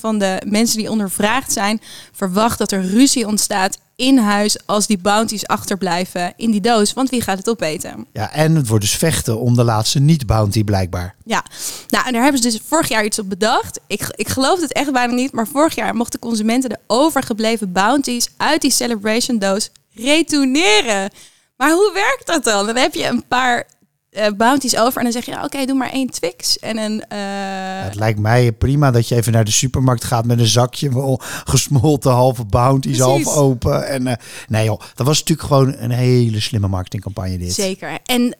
van 0.00 0.18
de 0.18 0.42
mensen 0.46 0.78
die 0.78 0.90
ondervraagd 0.90 1.52
zijn... 1.52 1.80
verwacht 2.12 2.58
dat 2.58 2.72
er 2.72 2.86
ruzie 2.86 3.26
ontstaat 3.26 3.78
in 4.00 4.18
huis 4.18 4.66
als 4.66 4.86
die 4.86 4.98
bounties 4.98 5.46
achterblijven 5.46 6.32
in 6.36 6.50
die 6.50 6.60
doos. 6.60 6.92
Want 6.92 7.10
wie 7.10 7.20
gaat 7.20 7.38
het 7.38 7.48
opeten? 7.48 8.06
Ja, 8.12 8.32
en 8.32 8.54
het 8.54 8.68
wordt 8.68 8.84
dus 8.84 8.94
vechten 8.94 9.38
om 9.40 9.54
de 9.54 9.64
laatste 9.64 10.00
niet-bounty 10.00 10.64
blijkbaar. 10.64 11.14
Ja, 11.24 11.44
nou 11.88 12.06
en 12.06 12.12
daar 12.12 12.22
hebben 12.22 12.42
ze 12.42 12.48
dus 12.48 12.60
vorig 12.66 12.88
jaar 12.88 13.04
iets 13.04 13.18
op 13.18 13.28
bedacht. 13.28 13.80
Ik, 13.86 14.06
ik 14.10 14.28
geloof 14.28 14.60
het 14.60 14.72
echt 14.72 14.92
bijna 14.92 15.12
niet, 15.12 15.32
maar 15.32 15.46
vorig 15.46 15.74
jaar 15.74 15.94
mochten 15.94 16.20
consumenten 16.20 16.70
de 16.70 16.78
overgebleven 16.86 17.72
bounties 17.72 18.28
uit 18.36 18.60
die 18.60 18.70
celebration 18.70 19.38
doos 19.38 19.70
retourneren. 19.94 21.10
Maar 21.56 21.70
hoe 21.70 21.90
werkt 21.94 22.26
dat 22.26 22.44
dan? 22.44 22.66
Dan 22.66 22.76
heb 22.76 22.94
je 22.94 23.06
een 23.06 23.24
paar 23.28 23.66
uh, 24.10 24.26
bounties 24.36 24.76
over. 24.76 24.96
En 24.96 25.02
dan 25.02 25.12
zeg 25.12 25.24
je, 25.24 25.44
oké, 25.44 25.64
doe 25.64 25.76
maar 25.76 25.90
één 25.90 26.10
Twix. 26.10 26.58
En 26.58 26.78
een, 26.78 26.92
uh... 26.92 27.84
het 27.84 27.94
lijkt 27.94 28.18
mij 28.18 28.52
prima 28.52 28.90
dat 28.90 29.08
je 29.08 29.14
even 29.14 29.32
naar 29.32 29.44
de 29.44 29.50
supermarkt 29.50 30.04
gaat 30.04 30.24
met 30.24 30.38
een 30.38 30.46
zakje 30.46 30.94
wel 30.94 31.20
gesmolten 31.44 32.10
halve 32.10 32.44
bounties, 32.44 32.98
half 32.98 33.26
open. 33.26 33.86
En 33.86 34.06
uh, 34.06 34.12
nee 34.48 34.64
joh, 34.64 34.80
dat 34.94 35.06
was 35.06 35.18
natuurlijk 35.18 35.48
gewoon 35.48 35.74
een 35.78 35.90
hele 35.90 36.40
slimme 36.40 36.68
marketingcampagne 36.68 37.38
dit. 37.38 37.52
Zeker. 37.52 37.98
En 38.04 38.36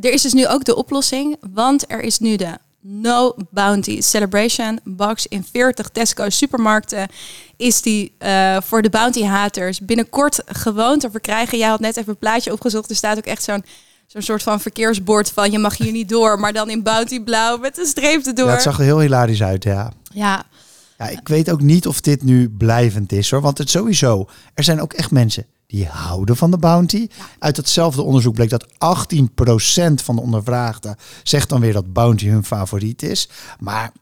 er 0.00 0.12
is 0.12 0.22
dus 0.22 0.32
nu 0.32 0.48
ook 0.48 0.64
de 0.64 0.76
oplossing, 0.76 1.36
want 1.52 1.90
er 1.90 2.00
is 2.00 2.18
nu 2.18 2.36
de 2.36 2.58
No 2.80 3.34
Bounty 3.50 4.00
Celebration 4.00 4.80
Box 4.84 5.26
in 5.26 5.46
40 5.52 5.88
Tesco 5.88 6.30
supermarkten 6.30 7.08
is 7.56 7.82
die 7.82 8.12
voor 8.62 8.82
de 8.82 8.90
bounty 8.90 9.22
haters 9.22 9.80
binnenkort 9.80 10.42
gewoon 10.46 10.98
te 10.98 11.10
verkrijgen. 11.10 11.58
Jij 11.58 11.68
had 11.68 11.80
net 11.80 11.96
even 11.96 12.12
een 12.12 12.18
plaatje 12.18 12.52
opgezocht. 12.52 12.90
Er 12.90 12.96
staat 12.96 13.16
ook 13.16 13.26
echt 13.26 13.42
zo'n 13.42 13.64
zo'n 14.06 14.22
soort 14.22 14.42
van 14.42 14.60
verkeersbord 14.60 15.30
van 15.30 15.50
je 15.50 15.58
mag 15.58 15.76
hier 15.76 15.92
niet 15.92 16.08
door, 16.08 16.40
maar 16.40 16.52
dan 16.52 16.70
in 16.70 16.82
bounty 16.82 17.20
blauw 17.20 17.56
met 17.58 17.78
een 17.78 17.86
streep 17.86 18.26
erdoor. 18.26 18.46
Ja, 18.46 18.52
het 18.52 18.62
zag 18.62 18.78
er 18.78 18.84
heel 18.84 19.00
hilarisch 19.00 19.42
uit, 19.42 19.64
ja. 19.64 19.92
Ja. 20.12 20.44
Ja, 20.98 21.08
ik 21.08 21.28
weet 21.28 21.50
ook 21.50 21.60
niet 21.60 21.86
of 21.86 22.00
dit 22.00 22.22
nu 22.22 22.50
blijvend 22.50 23.12
is 23.12 23.30
hoor, 23.30 23.40
want 23.40 23.58
het 23.58 23.70
sowieso. 23.70 24.28
Er 24.54 24.64
zijn 24.64 24.80
ook 24.80 24.92
echt 24.92 25.10
mensen 25.10 25.46
die 25.66 25.86
houden 25.86 26.36
van 26.36 26.50
de 26.50 26.58
bounty. 26.58 27.08
Uit 27.38 27.56
hetzelfde 27.56 28.02
onderzoek 28.02 28.34
bleek 28.34 28.50
dat 28.50 28.66
18% 28.66 28.68
van 29.94 30.16
de 30.16 30.22
ondervraagden 30.22 30.96
zegt 31.22 31.48
dan 31.48 31.60
weer 31.60 31.72
dat 31.72 31.92
bounty 31.92 32.28
hun 32.28 32.44
favoriet 32.44 33.02
is. 33.02 33.28
Maar 33.58 33.92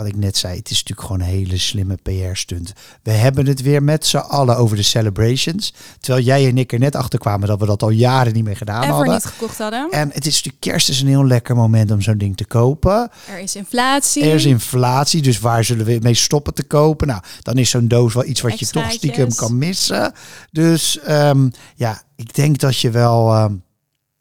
wat 0.00 0.08
ik 0.08 0.16
net 0.16 0.36
zei, 0.36 0.56
het 0.56 0.70
is 0.70 0.82
natuurlijk 0.82 1.06
gewoon 1.06 1.20
een 1.20 1.34
hele 1.34 1.58
slimme 1.58 1.98
PR-stunt. 2.02 2.72
We 3.02 3.10
hebben 3.10 3.46
het 3.46 3.62
weer 3.62 3.82
met 3.82 4.06
z'n 4.06 4.16
allen 4.16 4.56
over 4.56 4.76
de 4.76 4.82
celebrations. 4.82 5.74
Terwijl 6.00 6.24
jij 6.24 6.48
en 6.48 6.58
ik 6.58 6.72
er 6.72 6.78
net 6.78 6.96
achter 6.96 7.18
kwamen 7.18 7.48
dat 7.48 7.60
we 7.60 7.66
dat 7.66 7.82
al 7.82 7.90
jaren 7.90 8.32
niet 8.32 8.44
meer 8.44 8.56
gedaan 8.56 8.82
Ever 8.82 8.94
hadden. 8.94 9.12
niet 9.12 9.24
gekocht 9.24 9.58
hadden. 9.58 9.90
En 9.90 10.10
het 10.12 10.26
is 10.26 10.34
natuurlijk 10.34 10.60
kerst 10.60 10.88
is 10.88 11.00
een 11.00 11.08
heel 11.08 11.26
lekker 11.26 11.56
moment 11.56 11.90
om 11.90 12.00
zo'n 12.00 12.18
ding 12.18 12.36
te 12.36 12.44
kopen. 12.44 13.10
Er 13.28 13.38
is 13.38 13.56
inflatie. 13.56 14.24
Er 14.24 14.34
is 14.34 14.44
inflatie, 14.44 15.22
dus 15.22 15.38
waar 15.38 15.64
zullen 15.64 15.86
we 15.86 15.98
mee 16.02 16.14
stoppen 16.14 16.54
te 16.54 16.64
kopen? 16.64 17.06
Nou, 17.06 17.22
dan 17.42 17.58
is 17.58 17.70
zo'n 17.70 17.88
doos 17.88 18.14
wel 18.14 18.24
iets 18.24 18.40
wat 18.40 18.58
je 18.58 18.66
toch 18.66 18.92
stiekem 18.92 19.34
kan 19.34 19.58
missen. 19.58 20.12
Dus 20.50 20.98
um, 21.08 21.50
ja, 21.74 22.02
ik 22.16 22.34
denk 22.34 22.58
dat 22.58 22.78
je 22.78 22.90
wel 22.90 23.36
um, 23.36 23.62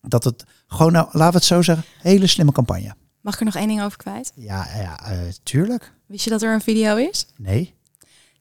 dat 0.02 0.24
het 0.24 0.44
gewoon, 0.68 0.92
nou, 0.92 1.08
laten 1.12 1.32
we 1.32 1.38
het 1.38 1.46
zo 1.46 1.62
zeggen, 1.62 1.86
hele 2.02 2.28
slimme 2.28 2.52
campagne. 2.52 2.96
Mag 3.22 3.34
ik 3.34 3.40
er 3.40 3.46
nog 3.46 3.56
één 3.56 3.68
ding 3.68 3.84
over 3.84 3.98
kwijt? 3.98 4.32
Ja, 4.36 4.68
ja 4.76 5.12
uh, 5.12 5.18
tuurlijk. 5.44 5.92
Wist 6.06 6.24
je 6.24 6.30
dat 6.30 6.42
er 6.42 6.54
een 6.54 6.62
video 6.62 6.96
is? 6.96 7.26
Nee. 7.36 7.74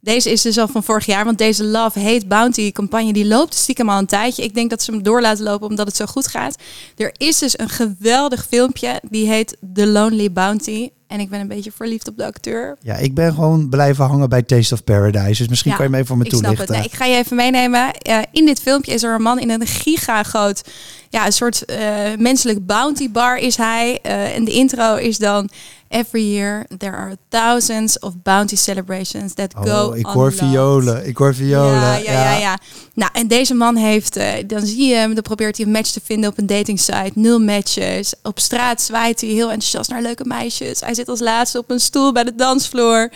Deze 0.01 0.31
is 0.31 0.43
dus 0.43 0.59
al 0.59 0.69
van 0.69 0.83
vorig 0.83 1.07
jaar, 1.07 1.25
want 1.25 1.39
deze 1.39 1.65
Love 1.65 2.01
Hate 2.01 2.27
Bounty 2.27 2.73
campagne 2.73 3.13
die 3.13 3.27
loopt 3.27 3.55
stiekem 3.55 3.89
al 3.89 3.99
een 3.99 4.07
tijdje. 4.07 4.43
Ik 4.43 4.55
denk 4.55 4.71
dat 4.71 4.83
ze 4.83 4.91
hem 4.91 5.03
door 5.03 5.21
laten 5.21 5.45
lopen 5.45 5.69
omdat 5.69 5.87
het 5.87 5.97
zo 5.97 6.07
goed 6.07 6.27
gaat. 6.27 6.57
Er 6.97 7.15
is 7.17 7.39
dus 7.39 7.59
een 7.59 7.69
geweldig 7.69 8.47
filmpje, 8.47 9.03
die 9.11 9.27
heet 9.27 9.57
The 9.75 9.87
Lonely 9.87 10.33
Bounty. 10.33 10.91
En 11.09 11.21
ik 11.21 11.31
ben 11.31 11.41
een 11.41 11.49
beetje 11.49 11.73
verliefd 11.73 12.09
op 12.09 12.17
de 12.17 12.25
acteur. 12.25 12.77
Ja, 12.81 12.95
ik 12.95 13.15
ben 13.15 13.35
gewoon 13.35 13.69
blijven 13.69 14.05
hangen 14.05 14.29
bij 14.29 14.43
Taste 14.43 14.75
of 14.75 14.85
Paradise. 14.85 15.39
Dus 15.39 15.49
misschien 15.49 15.75
kan 15.75 15.85
je 15.85 15.91
me 15.91 15.97
even 15.97 16.09
voor 16.09 16.17
me 16.17 16.25
ik 16.25 16.31
toelichten. 16.31 16.57
Snap 16.57 16.69
het. 16.69 16.77
Nee, 16.77 16.87
ik 16.87 16.95
ga 16.95 17.05
je 17.05 17.17
even 17.17 17.37
meenemen. 17.37 17.91
Uh, 18.09 18.19
in 18.33 18.47
dit 18.47 18.61
filmpje 18.61 18.93
is 18.93 19.03
er 19.03 19.15
een 19.15 19.23
man 19.23 19.39
in 19.39 19.51
een 19.51 19.67
gigagroot, 19.67 20.63
ja, 21.09 21.27
een 21.27 21.33
soort 21.33 21.63
uh, 21.71 21.77
menselijk 22.17 22.67
bounty 22.67 23.11
bar 23.11 23.37
is 23.37 23.57
hij. 23.57 23.99
Uh, 24.07 24.37
en 24.37 24.45
de 24.45 24.53
intro 24.53 24.95
is 24.95 25.19
dan 25.19 25.49
Every 25.89 26.35
year 26.35 26.67
there 26.79 26.97
are 26.97 27.17
thousands 27.29 27.99
of 27.99 28.23
bounty 28.23 28.57
celebrations 28.57 29.35
that 29.35 29.55
oh, 29.55 29.63
go 29.63 29.93
ik 29.93 30.07
hoor 30.07 30.33
violen, 30.33 31.07
ik 31.07 31.17
hoor 31.17 31.35
violen. 31.35 31.81
Ja, 31.81 31.97
ja, 31.97 32.13
ja, 32.13 32.39
ja. 32.39 32.59
Nou, 32.95 33.11
en 33.13 33.27
deze 33.27 33.55
man 33.55 33.77
heeft, 33.77 34.17
uh, 34.17 34.33
dan 34.47 34.67
zie 34.67 34.89
je 34.89 34.95
hem, 34.95 35.15
dan 35.15 35.23
probeert 35.23 35.57
hij 35.57 35.67
een 35.67 35.73
match 35.73 35.91
te 35.91 36.01
vinden 36.05 36.31
op 36.31 36.39
een 36.39 36.47
dating 36.47 36.81
site. 36.81 37.13
Nul 37.15 37.39
matches. 37.39 38.15
Op 38.23 38.39
straat 38.39 38.81
zwaait 38.81 39.21
hij 39.21 39.31
heel 39.31 39.51
enthousiast 39.51 39.91
naar 39.91 40.03
leuke 40.03 40.25
meisjes. 40.25 40.81
Hij 40.81 40.95
zit 40.95 41.09
als 41.09 41.21
laatste 41.21 41.59
op 41.59 41.71
een 41.71 41.81
stoel 41.81 42.13
bij 42.13 42.25
de 42.25 42.35
dansvloer. 42.35 43.13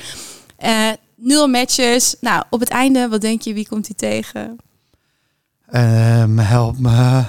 Uh, 0.65 0.89
nul 1.17 1.49
matches. 1.49 2.15
Nou, 2.21 2.45
op 2.51 2.61
het 2.61 2.69
einde, 2.69 3.09
wat 3.09 3.21
denk 3.21 3.43
je, 3.43 3.55
wie 3.55 3.69
komt 3.69 3.87
hij 3.87 3.97
tegen? 3.97 4.57
Um, 5.75 6.39
help 6.39 6.79
me. 6.79 7.23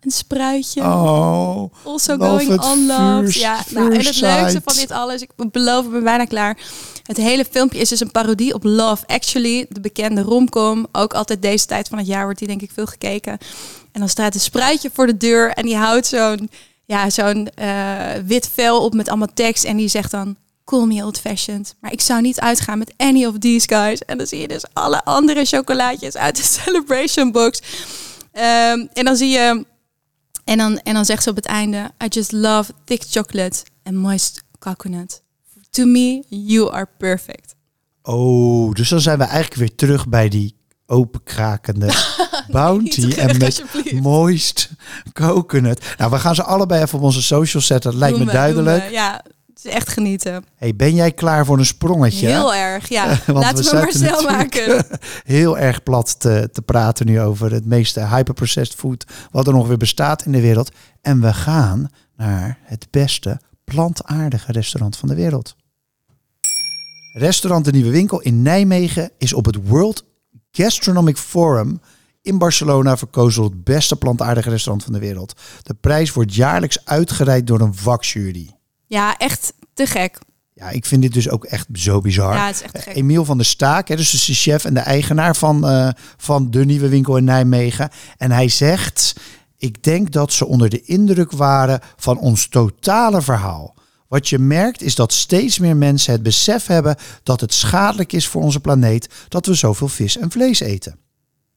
Een 0.00 0.10
spruitje. 0.10 0.80
Oh, 0.80 1.72
also 1.84 2.16
going 2.16 2.62
on 2.62 2.86
love. 2.86 3.38
Ja, 3.38 3.64
nou, 3.68 3.86
en 3.86 4.04
het 4.04 4.20
leukste 4.20 4.60
van 4.64 4.74
dit 4.74 4.90
alles, 4.90 5.22
ik 5.22 5.30
beloof, 5.50 5.84
ik 5.84 5.90
ben 5.90 6.04
bijna 6.04 6.24
klaar. 6.24 6.58
Het 7.02 7.16
hele 7.16 7.44
filmpje 7.50 7.78
is 7.78 7.88
dus 7.88 8.00
een 8.00 8.10
parodie 8.10 8.54
op 8.54 8.64
Love 8.64 9.06
Actually, 9.06 9.66
de 9.68 9.80
bekende 9.80 10.22
romcom. 10.22 10.86
Ook 10.92 11.14
altijd 11.14 11.42
deze 11.42 11.66
tijd 11.66 11.88
van 11.88 11.98
het 11.98 12.06
jaar 12.06 12.24
wordt 12.24 12.38
die 12.38 12.48
denk 12.48 12.62
ik 12.62 12.70
veel 12.74 12.86
gekeken. 12.86 13.38
En 13.92 14.00
dan 14.00 14.08
staat 14.08 14.34
een 14.34 14.40
spruitje 14.40 14.90
voor 14.92 15.06
de 15.06 15.16
deur 15.16 15.50
en 15.50 15.64
die 15.64 15.76
houdt 15.76 16.06
zo'n 16.06 16.50
ja, 16.84 17.10
zo'n 17.10 17.48
uh, 17.60 18.12
wit 18.26 18.50
vel 18.54 18.84
op 18.84 18.94
met 18.94 19.08
allemaal 19.08 19.34
tekst 19.34 19.64
en 19.64 19.76
die 19.76 19.88
zegt 19.88 20.10
dan 20.10 20.36
call 20.64 20.86
me 20.86 21.04
old 21.04 21.18
fashioned, 21.18 21.74
maar 21.80 21.92
ik 21.92 22.00
zou 22.00 22.20
niet 22.20 22.40
uitgaan 22.40 22.78
met 22.78 22.92
any 22.96 23.24
of 23.24 23.38
these 23.38 23.68
guys. 23.68 24.04
En 24.04 24.18
dan 24.18 24.26
zie 24.26 24.40
je 24.40 24.48
dus 24.48 24.64
alle 24.72 25.04
andere 25.04 25.44
chocolaatjes 25.44 26.16
uit 26.16 26.36
de 26.36 26.42
celebration 26.62 27.32
box. 27.32 27.60
Um, 28.32 28.88
en 28.92 29.04
dan 29.04 29.16
zie 29.16 29.28
je 29.28 29.64
en 30.50 30.58
dan, 30.58 30.78
en 30.78 30.94
dan 30.94 31.04
zegt 31.04 31.22
ze 31.22 31.30
op 31.30 31.36
het 31.36 31.46
einde: 31.46 31.90
I 32.04 32.06
just 32.08 32.32
love 32.32 32.72
thick 32.84 33.02
chocolate 33.08 33.62
and 33.82 33.96
moist 33.96 34.42
coconut. 34.58 35.22
To 35.70 35.84
me, 35.84 36.22
you 36.28 36.72
are 36.72 36.88
perfect. 36.98 37.54
Oh, 38.02 38.72
dus 38.72 38.88
dan 38.88 39.00
zijn 39.00 39.18
we 39.18 39.24
eigenlijk 39.24 39.54
weer 39.54 39.74
terug 39.74 40.08
bij 40.08 40.28
die 40.28 40.56
openkrakende 40.86 41.92
bounty 42.48 43.12
en 43.12 43.38
met 43.38 43.64
moist 43.92 44.70
coconut. 45.12 45.94
Nou, 45.98 46.10
we 46.10 46.18
gaan 46.18 46.34
ze 46.34 46.42
allebei 46.42 46.82
even 46.82 46.98
op 46.98 47.04
onze 47.04 47.22
social 47.22 47.62
zetten. 47.62 47.90
Dat 47.90 48.00
lijkt 48.00 48.18
me, 48.18 48.24
me 48.24 48.32
duidelijk. 48.32 48.84
Me. 48.84 48.90
Ja, 48.90 49.24
het 49.62 49.72
is 49.72 49.78
echt 49.78 49.88
genieten. 49.88 50.44
Hey, 50.56 50.76
ben 50.76 50.94
jij 50.94 51.12
klaar 51.12 51.44
voor 51.46 51.58
een 51.58 51.66
sprongetje? 51.66 52.26
Heel 52.26 52.54
erg, 52.54 52.88
ja. 52.88 53.06
Laten 53.26 53.64
we, 53.64 53.70
we 53.70 53.76
maar 53.76 53.92
snel 53.92 54.22
maken. 54.22 54.86
Heel 55.24 55.58
erg 55.58 55.82
plat 55.82 56.20
te, 56.20 56.48
te 56.52 56.62
praten 56.62 57.06
nu 57.06 57.20
over 57.20 57.52
het 57.52 57.64
meeste 57.64 58.06
hyperprocessed 58.06 58.74
food 58.74 59.04
wat 59.30 59.46
er 59.46 59.52
nog 59.52 59.66
weer 59.66 59.76
bestaat 59.76 60.24
in 60.24 60.32
de 60.32 60.40
wereld. 60.40 60.70
En 61.00 61.20
we 61.20 61.32
gaan 61.32 61.88
naar 62.16 62.58
het 62.62 62.86
beste 62.90 63.40
plantaardige 63.64 64.52
restaurant 64.52 64.96
van 64.96 65.08
de 65.08 65.14
wereld. 65.14 65.56
Restaurant 67.12 67.64
De 67.64 67.72
Nieuwe 67.72 67.90
Winkel 67.90 68.20
in 68.20 68.42
Nijmegen 68.42 69.10
is 69.18 69.32
op 69.32 69.44
het 69.44 69.68
World 69.68 70.04
Gastronomic 70.50 71.16
Forum 71.16 71.80
in 72.22 72.38
Barcelona 72.38 72.96
verkozen 72.96 73.42
tot 73.42 73.52
het 73.52 73.64
beste 73.64 73.96
plantaardige 73.96 74.50
restaurant 74.50 74.84
van 74.84 74.92
de 74.92 74.98
wereld. 74.98 75.40
De 75.62 75.74
prijs 75.74 76.12
wordt 76.12 76.34
jaarlijks 76.34 76.84
uitgereikt 76.84 77.46
door 77.46 77.60
een 77.60 77.74
vakjury. 77.74 78.59
Ja, 78.90 79.16
echt 79.16 79.52
te 79.74 79.86
gek. 79.86 80.18
Ja, 80.54 80.70
ik 80.70 80.86
vind 80.86 81.02
dit 81.02 81.12
dus 81.12 81.28
ook 81.28 81.44
echt 81.44 81.66
zo 81.72 82.00
bizar. 82.00 82.34
Ja, 82.34 82.46
het 82.46 82.54
is 82.54 82.62
echt 82.62 82.82
gek. 82.82 82.96
Emiel 82.96 83.24
van 83.24 83.36
der 83.36 83.46
Staak, 83.46 83.88
hè, 83.88 83.96
dus 83.96 84.24
de 84.24 84.34
chef 84.34 84.64
en 84.64 84.74
de 84.74 84.80
eigenaar 84.80 85.36
van, 85.36 85.70
uh, 85.70 85.88
van 86.16 86.50
de 86.50 86.64
nieuwe 86.64 86.88
winkel 86.88 87.16
in 87.16 87.24
Nijmegen. 87.24 87.90
En 88.16 88.30
hij 88.30 88.48
zegt, 88.48 89.14
ik 89.56 89.82
denk 89.82 90.12
dat 90.12 90.32
ze 90.32 90.46
onder 90.46 90.68
de 90.68 90.82
indruk 90.82 91.32
waren 91.32 91.80
van 91.96 92.18
ons 92.18 92.48
totale 92.48 93.22
verhaal. 93.22 93.74
Wat 94.08 94.28
je 94.28 94.38
merkt 94.38 94.82
is 94.82 94.94
dat 94.94 95.12
steeds 95.12 95.58
meer 95.58 95.76
mensen 95.76 96.12
het 96.12 96.22
besef 96.22 96.66
hebben 96.66 96.96
dat 97.22 97.40
het 97.40 97.54
schadelijk 97.54 98.12
is 98.12 98.28
voor 98.28 98.42
onze 98.42 98.60
planeet 98.60 99.08
dat 99.28 99.46
we 99.46 99.54
zoveel 99.54 99.88
vis 99.88 100.16
en 100.16 100.30
vlees 100.30 100.60
eten. 100.60 100.98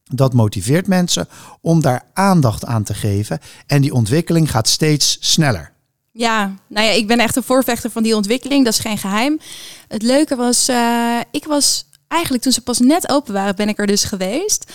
Dat 0.04 0.32
motiveert 0.32 0.86
mensen 0.86 1.28
om 1.60 1.80
daar 1.80 2.04
aandacht 2.12 2.64
aan 2.64 2.82
te 2.82 2.94
geven 2.94 3.38
en 3.66 3.82
die 3.82 3.94
ontwikkeling 3.94 4.50
gaat 4.50 4.68
steeds 4.68 5.16
sneller. 5.20 5.73
Ja, 6.16 6.54
nou 6.68 6.86
ja, 6.86 6.92
ik 6.92 7.06
ben 7.06 7.18
echt 7.18 7.36
een 7.36 7.42
voorvechter 7.42 7.90
van 7.90 8.02
die 8.02 8.16
ontwikkeling. 8.16 8.64
Dat 8.64 8.72
is 8.72 8.78
geen 8.78 8.98
geheim. 8.98 9.40
Het 9.88 10.02
leuke 10.02 10.36
was, 10.36 10.68
uh, 10.68 11.20
ik 11.30 11.44
was 11.44 11.86
eigenlijk 12.08 12.42
toen 12.42 12.52
ze 12.52 12.60
pas 12.60 12.78
net 12.78 13.08
open 13.08 13.32
waren, 13.32 13.56
ben 13.56 13.68
ik 13.68 13.78
er 13.78 13.86
dus 13.86 14.04
geweest. 14.04 14.72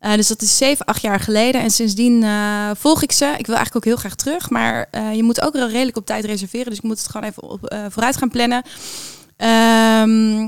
Uh, 0.00 0.14
dus 0.14 0.26
dat 0.26 0.42
is 0.42 0.56
zeven, 0.56 0.86
acht 0.86 1.02
jaar 1.02 1.20
geleden. 1.20 1.60
En 1.60 1.70
sindsdien 1.70 2.22
uh, 2.22 2.70
volg 2.74 3.02
ik 3.02 3.12
ze. 3.12 3.24
Ik 3.24 3.46
wil 3.46 3.56
eigenlijk 3.56 3.76
ook 3.76 3.84
heel 3.84 3.96
graag 3.96 4.14
terug. 4.14 4.50
Maar 4.50 4.88
je 5.14 5.22
moet 5.22 5.40
ook 5.40 5.52
wel 5.52 5.68
redelijk 5.68 5.96
op 5.96 6.06
tijd 6.06 6.24
reserveren. 6.24 6.66
Dus 6.66 6.76
ik 6.76 6.82
moet 6.82 6.98
het 6.98 7.08
gewoon 7.08 7.28
even 7.28 7.42
op, 7.42 7.74
vooruit 7.88 8.16
gaan 8.16 8.30
plannen. 8.30 8.62
Ehm, 9.36 10.38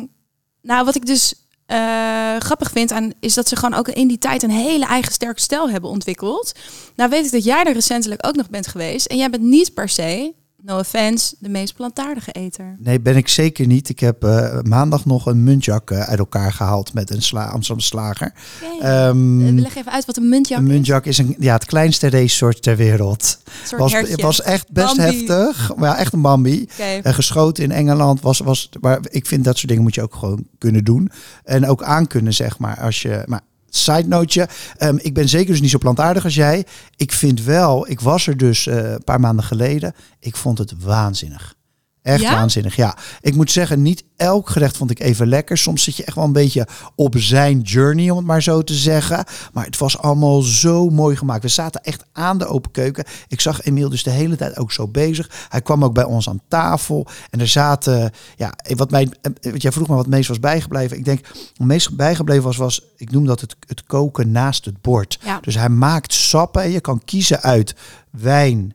nou, 0.63 0.85
wat 0.85 0.95
ik 0.95 1.07
dus 1.07 1.35
eh, 1.67 2.37
grappig 2.39 2.71
vind 2.71 2.93
aan 2.93 3.13
is 3.21 3.35
dat 3.35 3.49
ze 3.49 3.57
gewoon 3.57 3.79
ook 3.79 3.89
in 3.89 4.09
die 4.09 4.19
tijd 4.19 4.43
een 4.43 4.51
hele 4.51 4.87
eigen 4.87 5.13
sterke 5.13 5.41
stijl 5.41 5.71
hebben 5.71 5.91
ontwikkeld. 5.91 6.53
Nou 6.97 7.11
weet 7.11 7.25
ik 7.25 7.33
dat 7.33 7.45
jij 7.45 7.65
er 7.65 7.73
recentelijk 7.73 8.27
ook 8.27 8.37
nog 8.37 8.51
bent 8.51 8.67
geweest 8.67 9.07
en 9.07 9.17
jij 9.17 9.31
bent 9.31 9.43
niet 9.43 9.75
per 9.75 9.89
se, 9.89 10.35
no 10.67 10.79
offense, 10.79 11.35
de 11.39 11.49
meest 11.49 11.75
plantaardige 11.75 12.31
eter. 12.33 12.75
Nee, 12.79 13.01
ben 13.01 13.17
ik 13.17 13.29
zeker 13.29 13.67
niet. 13.67 13.89
Ik 13.89 14.01
heb 14.01 14.25
eh, 14.25 14.59
maandag 14.63 15.05
nog 15.05 15.27
een 15.27 15.43
muntjak 15.45 15.91
eh, 15.91 16.01
uit 16.01 16.19
elkaar 16.19 16.53
gehaald 16.53 16.95
met 16.95 17.11
een 17.11 17.23
sla 17.23 17.45
Amsterdam 17.45 17.81
slager. 17.85 18.33
Oké. 18.75 18.85
Ehm, 18.85 19.47
Eh, 19.47 19.53
Leg 19.53 19.77
even 19.77 19.93
uit 19.93 20.05
wat 20.05 20.17
een 20.17 20.29
muntjak 20.29 20.59
een 20.59 20.67
muntjak 20.67 21.07
is 21.07 21.19
een, 21.19 21.37
ja, 21.39 21.55
het 21.55 21.65
kleinste 21.65 22.11
racesoort 22.11 22.63
ter 22.63 22.77
wereld. 22.77 23.23
is. 23.23 23.39
Soort 23.69 23.81
Was, 23.81 23.93
hertje. 23.93 24.13
het 24.13 24.21
was 24.23 24.43
echt 24.43 24.73
best 24.73 24.97
Bambi. 24.97 25.03
heftig. 25.27 25.77
Maar 25.77 25.89
ja, 25.89 25.97
echt 25.99 26.13
een 26.13 26.23
Bambi. 26.23 26.69
Eh, 27.03 27.13
geschoten 27.15 27.65
in 27.65 27.73
Engeland 27.73 28.21
was, 28.21 28.39
was. 28.39 28.69
Maar 28.81 28.99
ik 29.11 29.27
vind 29.27 29.45
dat 29.45 29.57
soort 29.57 29.69
dingen 29.69 29.83
moet 29.83 29.95
je 29.95 30.03
ook 30.03 30.15
gewoon 30.15 30.47
kunnen 30.59 30.85
doen. 30.85 31.11
En 31.45 31.67
ook 31.69 31.83
aankunnen, 31.83 32.35
zeg 32.35 32.59
maar. 32.59 32.81
Als 32.81 33.03
je. 33.03 33.23
Maar 33.27 33.41
side 33.77 34.09
noteje. 34.09 34.49
ehm, 34.77 34.97
ik 35.01 35.15
ben 35.15 35.29
zeker 35.29 35.51
dus 35.51 35.61
niet 35.61 35.71
zo 35.71 35.79
plantaardig 35.79 36.25
als 36.25 36.35
jij. 36.35 36.67
Ik 36.97 37.13
vind 37.13 37.43
wel. 37.43 37.91
Ik 37.91 38.01
was 38.01 38.27
er 38.27 38.37
dus 38.37 38.67
eh, 38.67 38.91
een 38.93 39.05
paar 39.05 39.21
maanden 39.21 39.45
geleden. 39.45 39.95
Ik 40.21 40.37
vond 40.37 40.59
het 40.59 40.73
waanzinnig. 40.83 41.55
Echt 42.05 42.21
Ja? 42.21 42.33
waanzinnig, 42.33 42.77
ja. 42.77 42.97
Ik 43.21 43.35
moet 43.35 43.51
zeggen, 43.51 43.83
niet 43.83 44.05
elk 44.17 44.51
gerecht 44.51 44.77
vond 44.77 44.91
ik 44.91 45.01
even 45.01 45.27
lekker. 45.27 45.59
Soms 45.59 45.83
zit 45.83 45.97
je 45.97 46.05
echt 46.05 46.17
wel 46.17 46.25
een 46.25 46.33
beetje 46.33 46.67
op 46.95 47.15
zijn 47.19 47.61
journey, 47.61 48.11
om 48.11 48.17
het 48.17 48.27
maar 48.27 48.43
zo 48.43 48.63
te 48.63 48.75
zeggen. 48.75 49.25
Maar 49.53 49.65
het 49.65 49.79
was 49.79 49.99
allemaal 49.99 50.41
zo 50.43 50.89
mooi 50.89 51.17
gemaakt. 51.17 51.43
We 51.43 51.49
zaten 51.49 51.83
echt 51.83 52.05
aan 52.13 52.39
de 52.39 52.47
open 52.47 52.71
keuken. 52.71 53.05
Ik 53.29 53.41
zag 53.41 53.63
Emiel 53.63 53.89
dus 53.89 54.03
de 54.03 54.11
hele 54.11 54.37
tijd 54.37 54.59
ook 54.59 54.73
zo 54.73 54.89
bezig. 54.89 55.47
Hij 55.49 55.63
kwam 55.63 55.85
ook 55.85 55.95
bij 55.95 56.05
ons 56.05 56.29
aan 56.29 56.41
tafel. 56.49 57.07
En 57.31 57.41
er 57.41 57.49
zaten, 57.49 58.11
ja, 58.37 58.55
wat 58.77 58.91
mij, 58.91 59.09
eh, 59.21 59.53
wat 59.53 59.63
jij 59.63 59.73
vroeg 59.73 59.89
me 59.89 59.95
wat 59.95 60.07
meest 60.07 60.29
was 60.29 60.41
bijgebleven. 60.41 60.97
Ik 60.97 61.05
denk, 61.05 61.27
wat 61.57 61.67
meest 61.67 61.97
bijgebleven 61.97 62.45
was, 62.45 62.57
was 62.57 62.83
ik 62.97 63.11
noem 63.11 63.27
dat 63.27 63.41
het, 63.41 63.57
het 63.67 63.85
koken 63.85 64.31
naast 64.31 64.65
het 64.65 64.81
bord. 64.81 65.19
Ja. 65.25 65.39
Dus 65.41 65.55
hij 65.55 65.69
maakt 65.69 66.13
sappen 66.13 66.63
en 66.63 66.71
je 66.71 66.81
kan 66.81 67.05
kiezen 67.05 67.43
uit 67.43 67.75
wijn, 68.11 68.75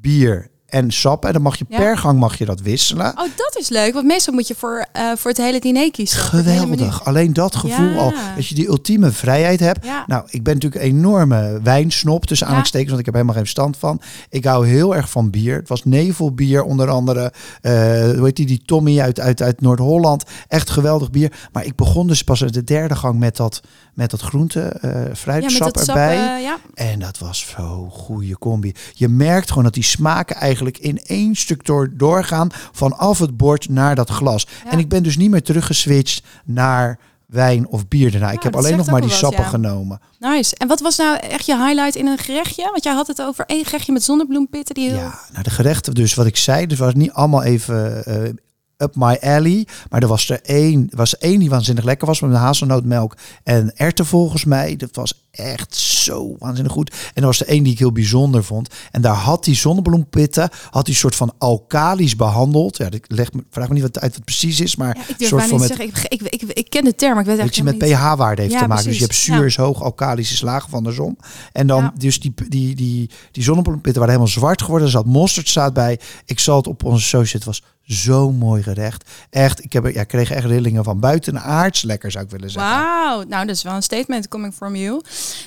bier 0.00 0.52
en 0.74 0.90
sap. 0.90 1.24
En 1.24 1.32
dan 1.32 1.42
mag 1.42 1.58
je 1.58 1.64
Ja. 1.68 1.78
per 1.78 1.98
gang 1.98 2.18
mag 2.18 2.38
je 2.38 2.44
dat 2.44 2.60
wisselen. 2.60 3.06
Oh, 3.06 3.28
dat 3.36 3.56
is 3.58 3.68
leuk. 3.68 3.92
Want 3.94 4.06
meestal 4.06 4.34
moet 4.34 4.48
je 4.48 4.54
voor, 4.54 4.86
eh, 4.92 5.10
voor 5.16 5.30
het 5.30 5.40
hele 5.40 5.60
diner 5.60 5.90
kiezen. 5.90 6.18
Geweldig. 6.18 7.04
Alleen 7.04 7.32
dat 7.32 7.56
gevoel 7.56 7.88
Ja. 7.90 7.96
al. 7.98 8.12
Dat 8.36 8.46
je 8.46 8.54
die 8.54 8.66
ultieme 8.68 9.10
vrijheid 9.10 9.60
hebt. 9.60 9.84
Ja. 9.84 10.04
Nou, 10.06 10.24
ik 10.30 10.42
ben 10.42 10.54
natuurlijk 10.54 10.82
een 10.82 10.88
enorme 10.90 11.60
wijnsnop. 11.62 12.20
Tussen 12.26 12.36
Ja. 12.36 12.52
aanhalingstekens. 12.52 12.88
Want 12.88 12.98
ik 13.00 13.04
heb 13.06 13.14
helemaal 13.14 13.34
geen 13.36 13.44
verstand 13.44 13.76
van. 13.76 14.00
Ik 14.30 14.44
hou 14.44 14.66
heel 14.66 14.94
erg 14.96 15.10
van 15.10 15.30
bier. 15.30 15.56
Het 15.56 15.68
was 15.68 15.84
nevelbier 15.84 16.62
onder 16.62 16.88
andere. 16.90 17.32
eh 17.60 17.72
hoe 18.10 18.24
heet 18.24 18.36
die? 18.36 18.46
Die 18.46 18.62
Tommy 18.64 19.00
uit, 19.00 19.20
uit, 19.20 19.42
uit 19.42 19.60
Noord-Holland. 19.60 20.24
Echt 20.48 20.70
geweldig 20.70 21.10
bier. 21.10 21.32
Maar 21.52 21.64
ik 21.64 21.76
begon 21.76 22.06
dus 22.06 22.24
pas 22.24 22.38
de 22.40 22.64
derde 22.64 22.96
gang 22.96 23.18
met 23.18 23.36
dat, 23.36 23.60
met 23.94 24.10
dat 24.10 24.20
groente 24.20 24.76
met 24.82 25.18
fruitsap 25.18 25.76
sap, 25.78 25.86
erbij. 25.88 26.42
ja. 26.42 26.56
En 26.74 26.98
dat 26.98 27.18
was 27.18 27.54
zo'n 27.56 27.90
goede 27.90 28.38
combi. 28.38 28.72
Je 28.94 29.08
merkt 29.08 29.48
gewoon 29.48 29.64
dat 29.64 29.74
die 29.74 29.82
smaken 29.82 30.36
eigenlijk 30.36 30.62
in 30.66 31.00
één 31.02 31.34
stuk 31.34 31.64
door, 31.64 31.90
doorgaan 31.96 32.50
vanaf 32.72 33.18
het 33.18 33.36
bord 33.36 33.68
naar 33.68 33.94
dat 33.94 34.10
glas. 34.10 34.46
Ja. 34.64 34.70
En 34.70 34.78
ik 34.78 34.88
ben 34.88 35.02
dus 35.02 35.16
niet 35.16 35.30
meer 35.30 35.42
teruggeswitcht 35.42 36.22
naar 36.44 36.98
wijn 37.26 37.66
of 37.68 37.88
bier 37.88 38.10
daarna. 38.10 38.26
ik 38.26 38.32
Nou, 38.32 38.44
heb 38.44 38.52
dat 38.52 38.64
alleen 38.64 38.76
nog 38.76 38.86
maar 38.86 39.00
die 39.00 39.10
wat, 39.10 39.18
sappen 39.18 39.42
ja. 39.42 39.48
genomen. 39.48 40.00
Nice. 40.18 40.56
En 40.56 40.68
wat 40.68 40.80
was 40.80 40.96
nou 40.96 41.16
echt 41.16 41.46
je 41.46 41.56
highlight 41.56 41.94
in 41.94 42.06
een 42.06 42.18
gerechtje? 42.18 42.68
Want 42.70 42.84
jij 42.84 42.92
had 42.94 43.06
het 43.06 43.22
over 43.22 43.44
één 43.46 43.64
gerechtje 43.64 43.92
met 43.92 44.02
zonnebloempitten 44.02 44.74
die 44.74 44.88
heel... 44.88 44.98
Ja, 44.98 45.18
nou 45.32 45.42
de 45.42 45.50
gerechten, 45.50 45.94
dus 45.94 46.14
wat 46.14 46.26
ik 46.26 46.36
zei, 46.36 46.66
dus 46.66 46.78
was 46.78 46.94
niet 46.94 47.12
allemaal 47.12 47.42
even 47.42 48.04
eh, 48.04 48.30
up 48.76 48.94
my 48.94 49.18
alley. 49.20 49.66
Maar 49.90 50.02
er 50.02 50.08
was 50.08 50.30
er 50.30 50.40
één, 50.42 50.88
was 50.90 51.18
één 51.18 51.38
die 51.38 51.50
waanzinnig 51.50 51.84
lekker 51.84 52.06
was 52.06 52.20
met 52.20 52.36
hazelnootmelk 52.36 53.16
en 53.42 53.76
erwten 53.76 54.06
volgens 54.06 54.44
mij. 54.44 54.76
Dat 54.76 54.94
was 54.96 55.23
echt 55.34 55.74
zo 55.76 56.36
waanzinnig 56.38 56.72
goed. 56.72 56.90
En 57.14 57.22
er 57.22 57.26
was 57.26 57.40
er 57.40 57.46
één 57.46 57.62
die 57.62 57.72
ik 57.72 57.78
heel 57.78 57.92
bijzonder 57.92 58.44
vond. 58.44 58.68
En 58.90 59.02
daar 59.02 59.14
had 59.14 59.44
die 59.44 59.54
zonnebloempitten, 59.54 60.48
had 60.70 60.86
die 60.86 60.94
soort 60.94 61.14
van 61.14 61.32
alkalisch 61.38 62.16
behandeld. 62.16 62.76
Ja, 62.76 62.90
ik 62.90 63.04
leg 63.08 63.32
me, 63.32 63.44
vraag 63.50 63.68
me 63.68 63.74
niet 63.74 63.82
wat 63.82 63.98
uit 63.98 64.02
wat 64.04 64.14
het 64.14 64.24
precies 64.24 64.60
is, 64.60 64.76
maar 64.76 64.96
Ja, 64.96 65.02
ik 65.08 65.20
een 65.20 65.26
soort 65.26 65.44
van 65.44 65.58
met 65.58 65.68
zeggen. 65.68 65.86
Ik, 65.86 66.22
ik, 66.22 66.22
ik, 66.22 66.42
ik 66.42 66.70
ken 66.70 66.84
de 66.84 66.94
term, 66.94 67.12
maar 67.12 67.20
ik 67.20 67.26
weet 67.26 67.38
dat 67.38 67.54
je 67.54 67.62
eigenlijk 67.62 67.92
met 67.92 67.98
pH-waarde 68.00 68.42
heeft 68.42 68.54
Ja, 68.54 68.60
te 68.60 68.68
maken. 68.68 68.84
Dus 68.84 68.96
je 68.98 69.02
hebt 69.02 69.14
zuur 69.14 69.38
Ja. 69.38 69.44
is 69.44 69.56
hoog, 69.56 69.82
alkalisch 69.82 70.32
is 70.32 70.40
laag 70.40 70.68
van 70.68 70.84
de 70.84 70.92
zon. 70.92 71.18
En 71.52 71.66
dan 71.66 71.92
dus 71.98 72.20
die, 72.20 72.34
die, 72.48 72.74
die, 72.74 73.10
die 73.30 73.42
zonnebloempitten 73.42 74.00
waren 74.00 74.14
helemaal 74.16 74.36
zwart 74.38 74.62
geworden. 74.62 74.86
Er 74.86 74.92
zat 74.92 75.06
mosterdzaad 75.06 75.72
bij. 75.72 76.00
Ik 76.24 76.40
zal 76.40 76.56
het 76.56 76.66
op 76.66 76.84
onze 76.84 77.04
social. 77.04 77.32
Het 77.32 77.44
was 77.44 77.62
zo'n 77.82 78.36
mooi 78.36 78.62
gerecht. 78.62 79.10
Echt, 79.30 79.64
ik, 79.64 79.72
heb, 79.72 79.86
ja, 79.94 80.04
kreeg 80.04 80.30
echt 80.30 80.44
rillingen 80.46 80.84
van 80.84 81.00
buitenaards 81.00 81.82
lekker 81.82 82.10
zou 82.10 82.24
ik 82.24 82.30
willen 82.30 82.50
zeggen. 82.50 82.72
Wauw, 82.72 83.22
nou 83.28 83.46
dat 83.46 83.56
is 83.56 83.62
wel 83.62 83.74
een 83.74 83.82
statement 83.82 84.28
coming 84.28 84.54
from 84.54 84.76
you. 84.76 85.00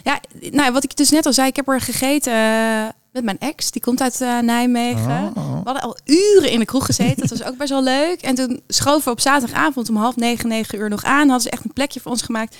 Ja, 0.03 0.19
nou 0.51 0.71
wat 0.71 0.83
ik 0.83 0.95
dus 0.97 1.09
net 1.09 1.25
al 1.25 1.33
zei, 1.33 1.47
ik 1.47 1.55
heb 1.55 1.67
er 1.67 1.81
gegeten 1.81 2.33
eh, 2.33 2.85
met 3.11 3.23
mijn 3.23 3.39
ex. 3.39 3.71
Die 3.71 3.81
komt 3.81 4.01
uit 4.01 4.21
eh, 4.21 4.39
Nijmegen. 4.39 5.31
Oh. 5.35 5.53
We 5.53 5.61
hadden 5.63 5.81
al 5.83 5.97
uren 6.05 6.51
in 6.51 6.59
de 6.59 6.65
kroeg 6.65 6.85
gezeten. 6.85 7.27
Dat 7.27 7.37
was 7.39 7.43
ook 7.43 7.57
best 7.57 7.69
wel 7.69 7.83
leuk. 7.83 8.21
En 8.21 8.35
toen 8.35 8.61
schoven 8.67 9.03
we 9.03 9.09
op 9.11 9.19
zaterdagavond 9.19 9.89
om 9.89 9.95
half 9.95 10.15
negen, 10.15 10.47
negen 10.49 10.77
uur 10.79 10.89
nog 10.89 11.03
aan. 11.03 11.19
Hadden 11.29 11.41
ze 11.41 11.49
echt 11.49 11.63
een 11.65 11.73
plekje 11.73 11.99
voor 11.99 12.11
ons 12.11 12.21
gemaakt. 12.21 12.55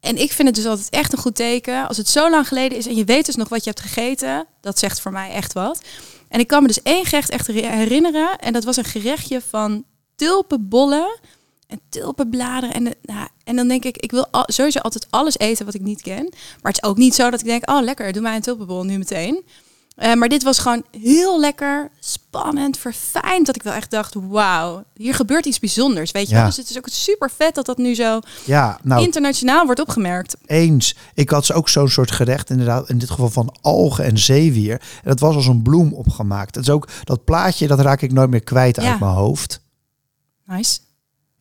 En 0.00 0.16
ik 0.16 0.32
vind 0.32 0.48
het 0.48 0.56
dus 0.56 0.66
altijd 0.66 0.88
echt 0.90 1.12
een 1.12 1.18
goed 1.18 1.34
teken. 1.34 1.88
Als 1.88 1.96
het 1.96 2.08
zo 2.08 2.30
lang 2.30 2.48
geleden 2.48 2.78
is 2.78 2.86
en 2.86 2.94
je 2.96 3.04
weet 3.04 3.26
dus 3.26 3.36
nog 3.36 3.48
wat 3.48 3.64
je 3.64 3.70
hebt 3.70 3.82
gegeten. 3.82 4.46
Dat 4.60 4.78
zegt 4.78 5.00
voor 5.00 5.12
mij 5.12 5.30
echt 5.30 5.52
wat. 5.52 5.80
En 6.28 6.40
ik 6.40 6.46
kan 6.46 6.60
me 6.62 6.68
dus 6.68 6.82
één 6.82 7.04
gerecht 7.06 7.30
echt 7.30 7.46
heri- 7.46 7.66
herinneren. 7.66 8.38
En 8.38 8.52
dat 8.52 8.64
was 8.64 8.76
een 8.76 8.84
gerechtje 8.84 9.40
van 9.50 9.84
tulpenbollen 10.16 11.18
en 11.70 11.80
tulpenbladeren. 11.88 12.74
En, 12.74 12.84
de- 12.84 12.96
nou, 13.02 13.28
en 13.44 13.56
dan 13.56 13.68
denk 13.68 13.84
ik, 13.84 13.96
ik 13.96 14.10
wil 14.10 14.26
al, 14.30 14.44
sowieso 14.46 14.78
altijd 14.78 15.06
alles 15.10 15.38
eten 15.38 15.64
wat 15.64 15.74
ik 15.74 15.80
niet 15.80 16.02
ken. 16.02 16.28
Maar 16.62 16.72
het 16.72 16.82
is 16.82 16.88
ook 16.88 16.96
niet 16.96 17.14
zo 17.14 17.30
dat 17.30 17.40
ik 17.40 17.46
denk, 17.46 17.70
oh 17.70 17.82
lekker, 17.82 18.12
doe 18.12 18.22
mij 18.22 18.34
een 18.36 18.42
tulpenbol 18.42 18.84
nu 18.84 18.98
meteen. 18.98 19.44
Eh, 19.96 20.14
maar 20.14 20.28
dit 20.28 20.42
was 20.42 20.58
gewoon 20.58 20.84
heel 21.00 21.40
lekker, 21.40 21.90
spannend, 22.00 22.78
verfijnd. 22.78 23.46
Dat 23.46 23.56
ik 23.56 23.62
wel 23.62 23.72
echt 23.72 23.90
dacht, 23.90 24.14
wauw, 24.14 24.84
hier 24.94 25.14
gebeurt 25.14 25.46
iets 25.46 25.58
bijzonders, 25.58 26.10
weet 26.10 26.28
je 26.28 26.34
Ja. 26.34 26.46
Dus 26.46 26.56
het 26.56 26.70
is 26.70 26.76
ook 26.76 26.88
super 26.90 27.30
vet 27.36 27.54
dat 27.54 27.66
dat 27.66 27.78
nu 27.78 27.94
zo 27.94 28.20
Ja, 28.44 28.78
nou 28.82 29.02
internationaal 29.02 29.64
wordt 29.64 29.80
opgemerkt. 29.80 30.36
eens. 30.46 30.96
Ik 31.14 31.30
had 31.30 31.52
ook 31.52 31.68
zo'n 31.68 31.88
soort 31.88 32.10
gerecht, 32.10 32.50
inderdaad, 32.50 32.88
in 32.88 32.98
dit 32.98 33.10
geval 33.10 33.30
van 33.30 33.54
algen 33.60 34.04
en 34.04 34.18
zeewier. 34.18 34.72
En 34.72 35.08
dat 35.10 35.20
was 35.20 35.34
als 35.34 35.46
een 35.46 35.62
bloem 35.62 35.92
opgemaakt. 35.94 36.54
Dat 36.54 36.62
is 36.62 36.70
ook 36.70 36.88
dat 37.04 37.24
plaatje, 37.24 37.66
dat 37.66 37.80
raak 37.80 38.02
ik 38.02 38.12
nooit 38.12 38.30
meer 38.30 38.44
kwijt 38.44 38.76
Ja. 38.76 38.90
uit 38.90 39.00
mijn 39.00 39.12
hoofd. 39.12 39.60
Nice. 40.44 40.78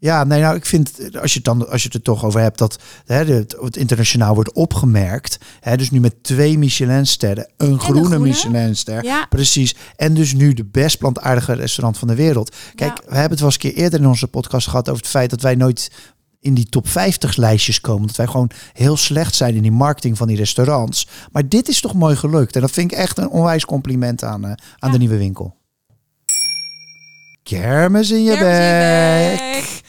Ja, 0.01 0.23
nee, 0.23 0.41
nou, 0.41 0.55
ik 0.55 0.65
vind, 0.65 0.91
als 1.21 1.31
je 1.31 1.37
het, 1.37 1.43
dan, 1.45 1.69
als 1.69 1.81
je 1.81 1.87
het 1.87 1.97
er 1.97 2.01
toch 2.03 2.25
over 2.25 2.41
hebt, 2.41 2.57
dat 2.57 2.79
hè, 3.05 3.25
het, 3.25 3.55
het 3.61 3.77
internationaal 3.77 4.33
wordt 4.35 4.51
opgemerkt. 4.53 5.37
Hè, 5.59 5.77
dus 5.77 5.91
nu 5.91 5.99
met 5.99 6.23
twee 6.23 6.57
Michelinsterren, 6.57 7.49
een 7.57 7.79
groene, 7.79 8.05
groene. 8.05 8.19
Michelinster. 8.19 9.03
Ja. 9.03 9.25
Precies. 9.29 9.75
En 9.95 10.13
dus 10.13 10.33
nu 10.33 10.53
de 10.53 10.65
best 10.65 10.97
plantaardige 10.97 11.53
restaurant 11.53 11.97
van 11.97 12.07
de 12.07 12.15
wereld. 12.15 12.55
Kijk, 12.75 12.97
Ja. 12.97 13.03
we 13.09 13.11
hebben 13.13 13.29
het 13.29 13.39
wel 13.39 13.47
eens 13.49 13.63
een 13.63 13.71
keer 13.71 13.83
eerder 13.83 13.99
in 13.99 14.07
onze 14.07 14.27
podcast 14.27 14.67
gehad 14.67 14.89
over 14.89 15.01
het 15.01 15.11
feit 15.11 15.29
dat 15.29 15.41
wij 15.41 15.55
nooit 15.55 15.91
in 16.39 16.53
die 16.53 16.69
top 16.69 16.87
50 16.87 17.35
lijstjes 17.35 17.81
komen. 17.81 18.07
Dat 18.07 18.15
wij 18.15 18.27
gewoon 18.27 18.49
heel 18.73 18.97
slecht 18.97 19.35
zijn 19.35 19.55
in 19.55 19.61
die 19.61 19.71
marketing 19.71 20.17
van 20.17 20.27
die 20.27 20.37
restaurants. 20.37 21.07
Maar 21.31 21.47
dit 21.49 21.67
is 21.67 21.81
toch 21.81 21.93
mooi 21.93 22.15
gelukt. 22.15 22.55
En 22.55 22.61
dat 22.61 22.71
vind 22.71 22.91
ik 22.91 22.97
echt 22.97 23.17
een 23.17 23.29
onwijs 23.29 23.65
compliment 23.65 24.23
aan, 24.23 24.43
eh, 24.43 24.49
aan 24.49 24.57
Ja. 24.79 24.89
de 24.91 24.97
nieuwe 24.97 25.17
winkel. 25.17 25.57
Kermis 27.43 28.11
in 28.11 28.23
je 28.23 28.33
Kermis 28.35 28.57
in 28.59 28.63
je 28.63 29.61
bek. 29.61 29.81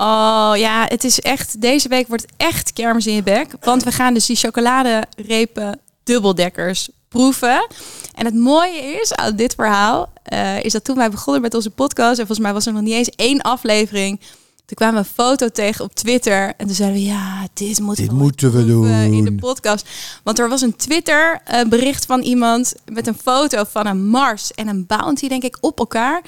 Oh 0.00 0.52
ja, 0.56 0.84
het 0.88 1.04
is 1.04 1.20
echt. 1.20 1.60
Deze 1.60 1.88
week 1.88 2.08
wordt 2.08 2.26
echt 2.36 2.72
kermis 2.72 3.06
in 3.06 3.14
je 3.14 3.22
bek. 3.22 3.48
Want 3.60 3.82
we 3.84 3.92
gaan 3.92 4.14
dus 4.14 4.26
die 4.26 4.36
chocoladerepen 4.36 5.80
dubbeldekkers 6.04 6.88
proeven. 7.08 7.66
En 8.14 8.24
het 8.24 8.34
mooie 8.34 8.98
is 9.02 9.14
aan 9.14 9.36
dit 9.36 9.54
verhaal, 9.54 10.12
eh, 10.22 10.64
is 10.64 10.72
dat 10.72 10.84
toen 10.84 10.96
wij 10.96 11.10
begonnen 11.10 11.42
met 11.42 11.54
onze 11.54 11.70
podcast, 11.70 12.10
en 12.18 12.26
volgens 12.26 12.38
mij 12.38 12.52
was 12.52 12.66
er 12.66 12.72
nog 12.72 12.82
niet 12.82 12.92
eens 12.94 13.10
één 13.10 13.40
aflevering. 13.40 14.20
Toen 14.66 14.76
kwamen 14.78 15.02
we 15.02 15.08
een 15.08 15.14
foto 15.24 15.48
tegen 15.48 15.84
op 15.84 15.94
Twitter. 15.94 16.52
En 16.56 16.66
toen 16.66 16.74
zeiden 16.74 16.98
we, 17.00 17.06
ja, 17.06 17.46
dit 17.54 17.80
moeten 17.80 18.04
Dit 18.04 18.12
moeten 18.12 18.52
we 18.52 18.64
proeven 18.64 19.12
in 19.12 19.24
de 19.24 19.30
doen. 19.30 19.36
podcast. 19.36 19.88
Want 20.22 20.38
er 20.38 20.48
was 20.48 20.60
een 20.60 20.76
Twitter 20.76 21.40
eh, 21.44 21.64
bericht 21.68 22.06
van 22.06 22.20
iemand 22.20 22.74
met 22.92 23.06
een 23.06 23.18
foto 23.22 23.64
van 23.70 23.86
een 23.86 24.06
Mars 24.06 24.50
en 24.52 24.68
een 24.68 24.86
Bounty, 24.86 25.28
denk 25.28 25.42
ik, 25.42 25.56
op 25.60 25.78
elkaar. 25.78 26.22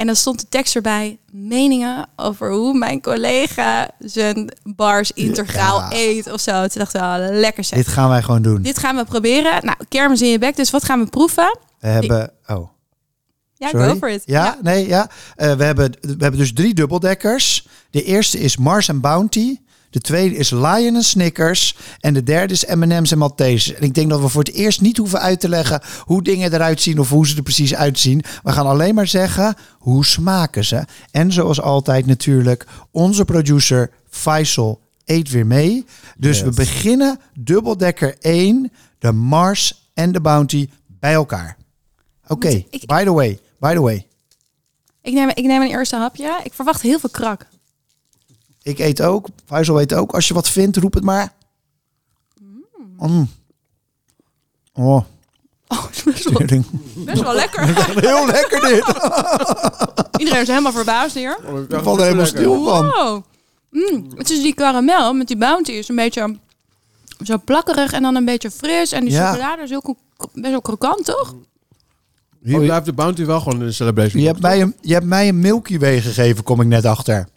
En 0.00 0.06
dan 0.06 0.16
stond 0.16 0.40
de 0.40 0.46
tekst 0.48 0.74
erbij, 0.76 1.18
meningen 1.30 2.08
over 2.16 2.52
hoe 2.52 2.78
mijn 2.78 3.00
collega 3.02 3.90
zijn 3.98 4.52
bars 4.62 5.12
integraal 5.12 5.78
Ja. 5.78 5.88
eet 5.92 6.32
of 6.32 6.40
zo. 6.40 6.66
Toen 6.66 6.78
dachten 6.78 7.00
we, 7.00 7.06
ah, 7.06 7.40
lekker 7.40 7.64
zeg. 7.64 7.78
Dit 7.78 7.88
gaan 7.88 8.08
wij 8.08 8.22
gewoon 8.22 8.42
doen. 8.42 8.62
Dit 8.62 8.78
gaan 8.78 8.96
we 8.96 9.04
proberen. 9.04 9.64
Nou, 9.64 9.76
kermis 9.88 10.22
in 10.22 10.28
je 10.28 10.38
bek, 10.38 10.56
dus 10.56 10.70
wat 10.70 10.84
gaan 10.84 11.00
we 11.04 11.06
proeven? 11.10 11.58
We 11.78 11.88
hebben... 11.88 12.30
Oh. 12.46 12.68
Ja, 13.54 13.68
Sorry? 13.68 13.88
go 13.88 13.96
for 13.96 14.08
it. 14.10 14.22
Ja, 14.26 14.58
nee, 14.62 14.86
ja. 14.86 15.10
Eh, 15.36 15.52
we, 15.52 15.64
hebben, 15.64 15.90
we 16.00 16.16
hebben 16.18 16.36
dus 16.40 16.52
drie 16.52 16.74
dubbeldekkers. 16.74 17.66
De 17.90 18.02
eerste 18.02 18.38
is 18.38 18.56
Mars 18.56 18.88
en 18.88 19.00
Bounty. 19.00 19.56
De 19.90 20.00
tweede 20.00 20.36
is 20.36 20.50
Lion 20.50 20.94
en 20.94 21.02
Snickers. 21.02 21.76
En 22.00 22.14
de 22.14 22.22
derde 22.22 22.52
is 22.52 22.64
M&M's 22.64 23.12
en 23.12 23.18
Maltesers. 23.18 23.76
En 23.76 23.82
ik 23.82 23.94
denk 23.94 24.10
dat 24.10 24.20
we 24.20 24.28
voor 24.28 24.42
het 24.42 24.52
eerst 24.52 24.80
niet 24.80 24.96
hoeven 24.96 25.20
uit 25.20 25.40
te 25.40 25.48
leggen 25.48 25.80
hoe 26.04 26.22
dingen 26.22 26.52
eruit 26.52 26.80
zien 26.80 26.98
of 26.98 27.08
hoe 27.08 27.26
ze 27.26 27.36
er 27.36 27.42
precies 27.42 27.74
uitzien. 27.74 28.22
We 28.42 28.52
gaan 28.52 28.66
alleen 28.66 28.94
maar 28.94 29.06
zeggen 29.06 29.54
hoe 29.78 30.04
smaken 30.04 30.64
ze. 30.64 30.84
En 31.10 31.32
zoals 31.32 31.60
altijd 31.60 32.06
natuurlijk 32.06 32.66
onze 32.90 33.24
producer 33.24 33.90
Faisal 34.08 34.80
eet 35.04 35.30
weer 35.30 35.46
mee. 35.46 35.84
Dus 36.16 36.42
we 36.42 36.50
beginnen 36.50 37.20
dubbeldekker 37.38 38.16
1, 38.20 38.72
de 38.98 39.12
Mars 39.12 39.90
en 39.94 40.12
de 40.12 40.20
Bounty 40.20 40.68
bij 40.86 41.12
elkaar. 41.12 41.56
Oké, 42.26 42.64
by 42.86 43.04
the 43.04 43.12
way, 43.12 43.38
by 43.58 43.74
the 43.74 43.80
way. 43.80 44.06
Ik 45.02 45.12
neem, 45.12 45.28
ik 45.28 45.44
neem 45.44 45.62
een 45.62 45.68
eerste 45.68 45.96
hapje. 45.96 46.40
Ik 46.44 46.52
verwacht 46.52 46.82
heel 46.82 46.98
veel 46.98 47.10
krak. 47.10 47.46
Ik 48.62 48.78
eet 48.78 49.02
ook. 49.02 49.26
Faisal 49.46 49.80
eet 49.80 49.94
ook. 49.94 50.12
Als 50.14 50.28
je 50.28 50.34
wat 50.34 50.48
vindt, 50.48 50.76
roep 50.76 50.94
het 50.94 51.04
maar. 51.04 51.32
Mm. 52.98 53.28
Oh, 54.72 55.02
Oh, 55.68 55.84
het 55.86 55.96
is 55.96 56.02
best 56.12 56.24
wel, 56.24 56.32
tering. 56.34 56.64
best 57.04 57.22
wel 57.22 57.34
lekker. 57.34 57.64
heel 58.08 58.26
lekker 58.26 58.60
dit. 58.60 58.84
Iedereen 60.20 60.40
is 60.42 60.48
helemaal 60.48 60.72
verbaasd 60.72 61.14
hier. 61.14 61.38
Ik 61.68 61.78
val 61.82 61.96
er 61.98 62.02
helemaal 62.04 62.26
stil 62.26 62.64
van. 62.64 62.86
Wow. 62.86 63.22
Mm, 63.70 64.06
het 64.16 64.30
is 64.30 64.42
die 64.42 64.54
karamel 64.54 65.12
met 65.14 65.26
die 65.26 65.36
bounty. 65.36 65.70
is 65.72 65.88
een 65.88 65.96
beetje 65.96 66.36
zo 67.24 67.38
plakkerig 67.44 67.92
en 67.92 68.02
dan 68.02 68.16
een 68.16 68.24
beetje 68.24 68.50
fris. 68.50 68.92
En 68.92 69.04
die 69.04 69.12
Ja. 69.12 69.30
chocolade 69.32 69.62
is 69.62 69.70
heel 69.70 69.82
ko- 69.82 69.96
best 70.32 70.50
wel 70.50 70.60
krokant, 70.60 71.04
toch? 71.04 71.34
Hier 72.42 72.54
Oh, 72.54 72.60
je- 72.60 72.66
blijft 72.66 72.84
de 72.86 72.92
bounty 72.92 73.24
wel 73.24 73.40
gewoon 73.40 73.60
in 73.60 73.66
de 73.66 73.72
celebration. 73.72 74.20
Je 74.22 74.28
hebt, 74.28 74.40
mij 74.40 74.60
een, 74.60 74.76
je 74.80 74.92
hebt 74.92 75.06
mij 75.06 75.28
een 75.28 75.38
Milky 75.40 75.78
Way 75.78 76.00
gegeven, 76.00 76.44
kom 76.44 76.60
ik 76.60 76.66
net 76.66 76.84
achter. 76.84 77.28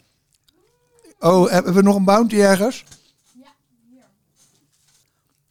Oh, 1.24 1.50
hebben 1.50 1.74
we 1.74 1.82
nog 1.82 1.96
een 1.96 2.04
bounty 2.04 2.36
ergens? 2.36 2.84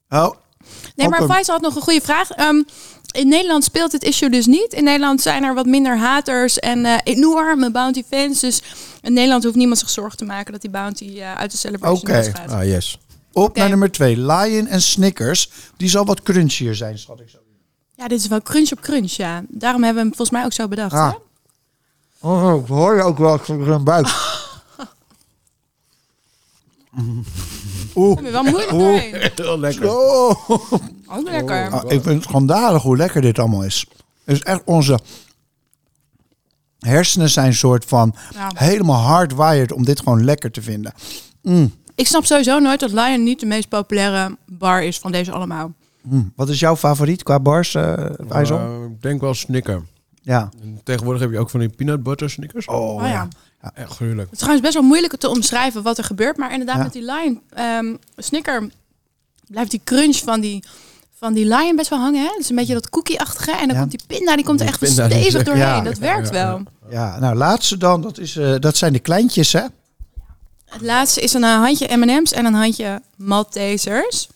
Oh, 0.10 0.36
Nee, 0.96 1.10
maar 1.10 1.26
Faisal 1.26 1.54
had 1.54 1.64
nog 1.64 1.76
een 1.76 1.82
goede 1.82 2.02
vraag. 2.02 2.30
Ehm, 2.30 2.64
in 3.12 3.28
Nederland 3.28 3.64
speelt 3.64 3.92
het 3.92 4.04
issue 4.04 4.30
dus 4.30 4.46
niet. 4.46 4.74
In 4.74 4.84
Nederland 4.84 5.22
zijn 5.22 5.44
er 5.44 5.54
wat 5.54 5.66
minder 5.66 5.98
haters 5.98 6.60
en 6.60 6.86
eh 6.86 7.00
enorme 7.04 7.72
bounty 7.72 8.04
fans. 8.10 8.40
Dus 8.40 8.62
in 9.02 9.14
Nederland 9.14 9.44
hoeft 9.44 9.56
niemand 9.56 9.80
zich 9.80 9.90
zorgen 9.90 10.18
te 10.18 10.26
maken 10.26 10.52
dat 10.52 10.62
die 10.62 10.70
bounty 10.70 11.20
eh, 11.20 11.34
uit 11.36 11.52
de 11.52 11.58
celebration 11.58 12.02
Oké. 12.02 12.12
House 12.12 12.32
gaat. 12.32 12.52
Ah, 12.52 12.66
yes. 12.66 13.00
op 13.32 13.44
Oké. 13.44 13.60
naar 13.60 13.70
nummer 13.70 13.92
twee. 13.92 14.18
Lion 14.18 14.68
en 14.68 14.82
Snickers. 14.82 15.50
Die 15.78 15.90
zal 15.90 16.06
wat 16.06 16.22
crunchier 16.24 16.76
zijn, 16.76 17.00
schat 17.00 17.20
ik 17.20 17.30
zo. 17.30 17.38
Ja, 17.96 18.08
dit 18.08 18.20
is 18.20 18.28
wel 18.28 18.42
crunch 18.42 18.72
op 18.72 18.80
crunch, 18.80 19.12
ja. 19.12 19.44
Daarom 19.48 19.84
hebben 19.84 20.04
we 20.04 20.08
hem 20.10 20.18
volgens 20.18 20.38
mij 20.38 20.46
ook 20.46 20.54
zo 20.54 20.68
bedacht. 20.68 20.94
Ah. 20.94 21.12
hè? 21.12 21.18
Oh, 22.28 22.62
ik 22.62 22.68
hoor 22.68 22.96
je 22.96 23.02
ook 23.02 23.18
wel 23.18 23.38
voor 23.38 23.68
een 23.68 23.84
buik. 23.84 24.08
Oeh. 27.96 28.16
Heb 28.16 28.26
je 28.26 28.32
wel 28.32 28.44
moeilijk 28.44 28.72
Oeh. 28.72 28.82
doorheen. 28.84 29.32
Heel 29.36 29.60
lekker. 29.60 29.90
Oh. 29.90 30.50
Ook 31.08 31.30
lekker. 31.30 31.70
Ah, 31.70 31.84
ik 31.84 32.02
vind 32.02 32.06
het 32.06 32.24
schandalig 32.24 32.82
hoe 32.82 32.98
lekker 32.98 33.22
dit 33.22 33.40
allemaal 33.40 33.64
is. 33.64 33.86
Het 34.24 34.36
is 34.36 34.42
echt 34.44 34.62
onze 34.66 35.00
hersenen 36.80 37.30
zijn 37.30 37.46
een 37.48 37.54
soort 37.54 37.86
van 37.86 38.16
Ja. 38.34 38.52
helemaal 38.56 39.02
hardwired 39.02 39.72
om 39.72 39.86
dit 39.86 40.00
gewoon 40.00 40.24
lekker 40.24 40.52
te 40.52 40.62
vinden. 40.62 40.94
Ik 41.96 42.08
snap 42.08 42.26
sowieso 42.26 42.60
nooit 42.60 42.80
dat 42.80 42.92
Lion 42.92 43.24
niet 43.24 43.40
de 43.40 43.46
meest 43.46 43.70
populaire 43.70 44.38
bar 44.46 44.84
is 44.84 45.00
van 45.00 45.12
deze 45.12 45.32
allemaal. 45.32 45.74
Mm. 46.02 46.32
Wat 46.36 46.50
is 46.50 46.60
jouw 46.60 46.76
favoriet 46.76 47.24
qua 47.24 47.40
bars, 47.40 47.76
eh 47.76 47.94
Faisal? 48.30 48.58
Eh, 48.60 48.84
ik 48.92 49.02
denk 49.02 49.22
wel 49.22 49.34
Snicker. 49.34 49.84
Ja. 50.24 50.50
En 50.62 50.82
tegenwoordig 50.84 51.22
heb 51.22 51.32
je 51.32 51.40
ook 51.40 51.50
van 51.50 51.60
die 51.60 51.70
peanut 51.70 52.04
butter 52.04 52.30
Snickers. 52.30 52.66
Oh, 52.68 52.96
Oh, 52.96 53.02
ja. 53.02 53.28
ja. 53.62 53.72
Echt 53.74 53.92
gruwelijk. 53.92 54.22
Het 54.24 54.32
is 54.32 54.38
trouwens 54.38 54.62
best 54.66 54.74
wel 54.74 54.84
moeilijk 54.88 55.16
te 55.16 55.30
omschrijven 55.30 55.84
wat 55.84 55.98
er 55.98 56.04
gebeurt. 56.04 56.38
Maar 56.38 56.52
inderdaad, 56.52 56.78
Ja. 56.78 56.84
met 56.84 56.94
die 56.94 57.02
Lion 57.06 57.42
ehm 57.50 57.96
Snicker 58.18 58.70
blijft 59.48 59.72
die 59.72 59.82
crunch 59.84 60.16
van 60.18 60.42
die, 60.42 60.64
van 61.20 61.34
die 61.34 61.46
Lion 61.46 61.76
best 61.76 61.90
wel 61.90 62.00
hangen. 62.00 62.22
Hè? 62.22 62.28
Het 62.30 62.40
is 62.40 62.50
een 62.50 62.56
beetje 62.56 62.74
dat 62.74 62.90
cookie-achtige. 62.90 63.52
En 63.52 63.68
dan 63.68 63.76
Ja. 63.76 63.80
komt 63.80 63.92
die 63.92 64.02
pinda, 64.08 64.36
die 64.36 64.46
komt 64.46 64.62
er 64.62 64.68
echt 64.68 64.88
stevig 64.88 65.44
doorheen. 65.44 65.64
ja. 65.64 65.82
Dat 65.82 65.98
werkt 65.98 66.30
Ja, 66.30 66.36
ja, 66.36 66.46
wel. 66.48 66.64
Ja, 66.90 67.20
nou 67.20 67.36
laatste 67.36 67.78
dan, 67.78 68.02
dat, 68.02 68.18
is, 68.18 68.36
eh, 68.36 68.56
dat 68.60 68.78
zijn 68.78 68.94
de 68.94 69.00
kleintjes 69.00 69.54
hè. 69.54 69.64
Het 70.66 70.82
laatste 70.82 71.22
is 71.22 71.34
een 71.34 71.44
eh, 71.44 71.56
handje 71.56 71.98
M&M's 71.98 72.32
en 72.32 72.46
een 72.46 72.54
handje 72.54 73.02
Maltesers. 73.16 74.28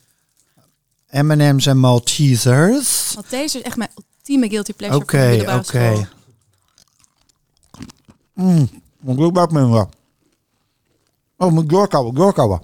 M&M's 1.12 1.66
en 1.66 1.78
Maltesers. 1.78 3.12
Maltesers 3.16 3.56
is 3.56 3.62
echt 3.62 3.78
mijn 3.78 3.90
ultieme 4.28 4.50
guilty 4.50 4.74
pleasure 4.74 5.02
Oké, 5.02 5.18
van 5.18 5.30
de 5.30 5.36
middelbare 5.36 5.60
oké. 5.60 5.68
school. 5.68 6.06
Mm, 8.34 8.70
moet 9.00 9.20
ik 9.20 9.38
ook. 9.38 9.90
Oh, 11.38 11.52
moet 11.52 11.64
ik 11.64 11.70
doorkouwen, 11.70 12.14
doorkouwen. 12.14 12.62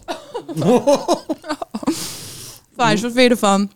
Fijn, 2.76 3.02
wat 3.02 3.12
vind 3.12 3.16
je 3.16 3.30
ervan? 3.30 3.72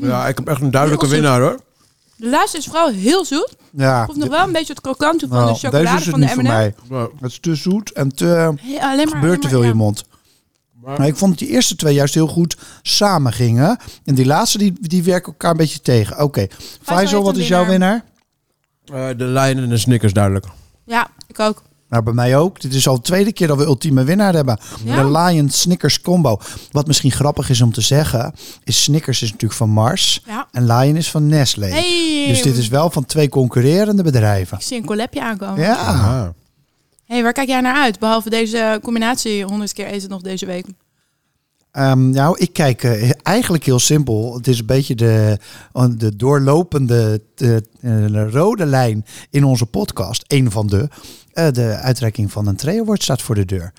Ja, 0.00 0.26
ik 0.26 0.36
heb 0.36 0.48
echt 0.48 0.60
een 0.60 0.70
duidelijke 0.70 1.08
winnaar 1.08 1.40
hoor. 1.40 1.60
De 2.16 2.28
laatste 2.28 2.58
is 2.58 2.64
vooral 2.64 2.88
heel 2.88 3.24
zoet. 3.24 3.56
Ja, 3.70 4.04
Proef 4.04 4.16
nog 4.16 4.28
wel 4.28 4.46
een 4.46 4.52
beetje 4.52 4.72
het 4.72 4.82
krokante 4.82 5.28
van 5.28 5.36
nou, 5.36 5.52
de 5.52 5.58
chocolade 5.58 5.84
deze 5.84 5.96
is 5.96 6.04
het 6.04 6.10
van 6.10 6.20
de 6.20 6.26
niet 6.26 6.74
voor 6.88 6.96
M&M. 6.96 7.22
Het 7.22 7.30
is 7.30 7.38
te 7.38 7.54
zoet 7.54 7.92
en 7.92 8.14
te... 8.14 8.24
Hey, 8.60 8.80
alleen 8.80 9.08
maar, 9.08 9.20
gebeurt 9.20 9.42
te 9.42 9.48
veel 9.48 9.62
in 9.62 9.68
je 9.68 9.74
mond. 9.74 10.04
Maar- 10.84 11.06
ik 11.06 11.16
vond 11.16 11.30
dat 11.30 11.38
die 11.48 11.48
eerste 11.56 11.76
twee 11.76 11.94
juist 11.94 12.14
heel 12.14 12.26
goed 12.26 12.56
samen 12.82 13.32
gingen. 13.32 13.78
En 14.04 14.14
die 14.14 14.26
laatste, 14.26 14.58
die, 14.58 14.72
die 14.80 15.02
werken 15.02 15.32
elkaar 15.32 15.50
een 15.50 15.56
beetje 15.56 15.80
tegen. 15.80 16.18
Oké, 16.22 16.46
Faisal, 16.82 17.22
wat 17.22 17.36
is 17.36 17.48
jouw 17.48 17.66
winnaar. 17.66 18.04
eh, 18.84 19.06
de 19.16 19.24
Lion 19.24 19.56
en 19.58 19.68
de 19.68 19.76
Snickers 19.78 20.12
duidelijk. 20.12 20.46
Ja, 20.86 21.08
ik 21.26 21.38
ook. 21.40 21.62
Nou, 21.88 22.02
bij 22.02 22.12
mij 22.14 22.36
ook. 22.36 22.60
Dit 22.60 22.74
is 22.74 22.88
al 22.88 22.94
de 22.94 23.00
tweede 23.02 23.32
keer 23.32 23.46
dat 23.46 23.56
we 23.58 23.64
ultieme 23.64 24.04
winnaar 24.04 24.34
hebben. 24.34 24.58
Ja. 24.84 25.02
De 25.02 25.10
Lion 25.18 25.50
Snickers 25.50 26.00
combo. 26.00 26.38
Wat 26.70 26.86
misschien 26.86 27.10
grappig 27.12 27.50
is 27.50 27.60
om 27.60 27.72
te 27.72 27.80
zeggen, 27.80 28.34
is 28.64 28.82
Snickers 28.82 29.22
is 29.22 29.28
natuurlijk 29.30 29.58
van 29.60 29.70
Mars. 29.70 30.22
Ja. 30.26 30.46
En 30.52 30.66
Lion 30.66 30.96
is 30.96 31.10
van 31.10 31.26
Nestlé. 31.26 31.66
Hey, 31.66 32.24
Dus 32.28 32.42
dit 32.42 32.56
is 32.56 32.68
wel 32.68 32.90
van 32.90 33.04
twee 33.04 33.28
concurrerende 33.28 34.02
bedrijven. 34.02 34.56
Ik 34.58 34.64
zie 34.64 34.76
een 34.78 34.84
collabje 34.84 35.22
aankomen. 35.22 35.60
Ja. 35.60 36.32
Hey, 37.06 37.22
waar 37.22 37.32
kijk 37.32 37.48
jij 37.48 37.60
naar 37.60 37.74
uit? 37.76 37.98
Behalve 37.98 38.30
deze 38.30 38.78
combinatie 38.82 39.44
100 39.44 39.72
keer 39.72 39.86
eten 39.86 40.08
nog 40.08 40.22
deze 40.22 40.46
week. 40.46 40.66
Ehm, 41.70 42.10
nou, 42.10 42.38
ik 42.38 42.52
kijk 42.52 42.82
eh, 42.82 43.10
eigenlijk 43.22 43.64
heel 43.64 43.78
simpel. 43.78 44.34
Het 44.34 44.46
is 44.46 44.58
een 44.58 44.66
beetje 44.66 44.94
de, 44.94 45.38
de 45.96 46.16
doorlopende 46.16 47.22
de, 47.34 47.62
eh, 47.80 48.30
rode 48.30 48.66
lijn 48.66 49.04
in 49.30 49.44
onze 49.44 49.66
podcast. 49.66 50.24
Een 50.26 50.50
van 50.50 50.66
de. 50.66 50.88
Eh, 51.34 51.50
de 51.50 51.76
uitreiking 51.76 52.32
van 52.32 52.46
een 52.46 52.80
Award 52.80 53.02
staat 53.02 53.22
voor 53.22 53.34
de 53.34 53.44
deur. 53.44 53.72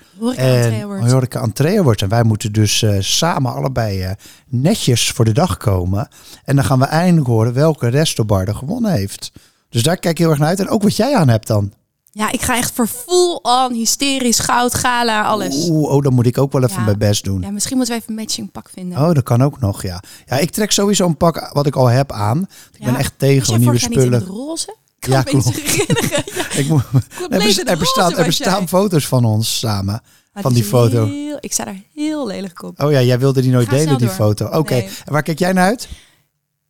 Horeca 1.10 1.42
Entree 1.42 1.80
Awards. 1.80 2.02
En 2.02 2.08
wij 2.08 2.22
moeten 2.22 2.52
dus 2.52 2.82
eh, 2.82 2.96
samen 3.00 3.52
allebei 3.52 4.02
eh, 4.02 4.10
netjes 4.48 5.10
voor 5.10 5.24
de 5.24 5.32
dag 5.32 5.56
komen. 5.56 6.08
En 6.44 6.56
dan 6.56 6.64
gaan 6.64 6.78
we 6.78 6.84
eindelijk 6.84 7.26
horen 7.26 7.52
welke 7.52 7.88
restobar 7.88 8.48
er 8.48 8.54
gewonnen 8.54 8.92
heeft. 8.92 9.32
Dus 9.68 9.82
daar 9.82 9.96
kijk 9.96 10.12
ik 10.12 10.18
heel 10.18 10.30
erg 10.30 10.38
naar 10.38 10.48
uit. 10.48 10.60
En 10.60 10.68
ook 10.68 10.82
wat 10.82 10.96
jij 10.96 11.16
aan 11.16 11.28
hebt 11.28 11.46
dan. 11.46 11.72
Ja, 12.18 12.32
ik 12.32 12.42
ga 12.42 12.56
echt 12.56 12.72
voor 12.74 12.86
full-on 12.86 13.72
hysterisch 13.72 14.38
goud, 14.38 14.74
gala, 14.74 15.22
alles. 15.24 15.68
Oeh, 15.68 15.90
oh, 15.90 16.02
dan 16.02 16.14
moet 16.14 16.26
ik 16.26 16.38
ook 16.38 16.52
wel 16.52 16.62
even 16.62 16.76
Ja. 16.78 16.84
mijn 16.84 16.98
best 16.98 17.24
doen. 17.24 17.40
Ja, 17.40 17.50
misschien 17.50 17.76
moeten 17.76 17.94
we 17.94 18.00
even 18.00 18.14
een 18.14 18.20
matching 18.22 18.52
pak 18.52 18.70
vinden. 18.72 18.98
Oh, 18.98 19.12
dat 19.14 19.22
kan 19.22 19.42
ook 19.42 19.60
nog, 19.60 19.82
ja. 19.82 20.02
Ja, 20.26 20.38
ik 20.38 20.50
trek 20.50 20.72
sowieso 20.72 21.06
een 21.06 21.16
pak 21.16 21.50
wat 21.52 21.66
ik 21.66 21.76
al 21.76 21.86
heb 21.86 22.12
aan. 22.12 22.46
Ik 22.78 22.84
ben 22.84 22.96
echt 22.96 23.12
tegen 23.16 23.58
nieuwe 23.60 23.78
jaar 23.78 23.88
niet 23.88 23.98
in 23.98 24.02
spullen. 24.04 24.24
roze? 24.26 24.76
Ik 24.98 25.06
Ja, 25.08 25.22
klopt. 25.22 25.46
Ik 26.60 26.68
moet, 26.68 26.82
er, 26.92 27.32
in 27.32 27.38
bes- 27.38 27.56
het 27.56 27.68
er 27.68 27.78
bestaan, 27.78 28.16
er 28.16 28.24
bestaan 28.26 28.68
foto's 28.68 29.06
van 29.06 29.24
ons 29.24 29.58
samen. 29.58 30.02
Maar 30.32 30.42
van 30.42 30.52
die 30.52 30.64
foto. 30.64 31.06
heel- 31.06 31.38
ik 31.40 31.52
sta 31.52 31.66
er 31.66 31.82
heel 31.94 32.26
lelijk 32.26 32.62
op. 32.62 32.82
Oh 32.82 32.90
ja, 32.90 33.02
jij 33.02 33.18
wilde 33.18 33.40
die 33.42 33.50
nooit 33.50 33.70
delen, 33.70 33.98
die 33.98 34.06
door. 34.06 34.16
foto. 34.16 34.46
Oké, 34.46 34.72
Nee. 34.74 34.88
en 35.04 35.12
waar 35.12 35.22
kijk 35.22 35.38
jij 35.38 35.52
naar 35.52 35.64
uit? 35.64 35.88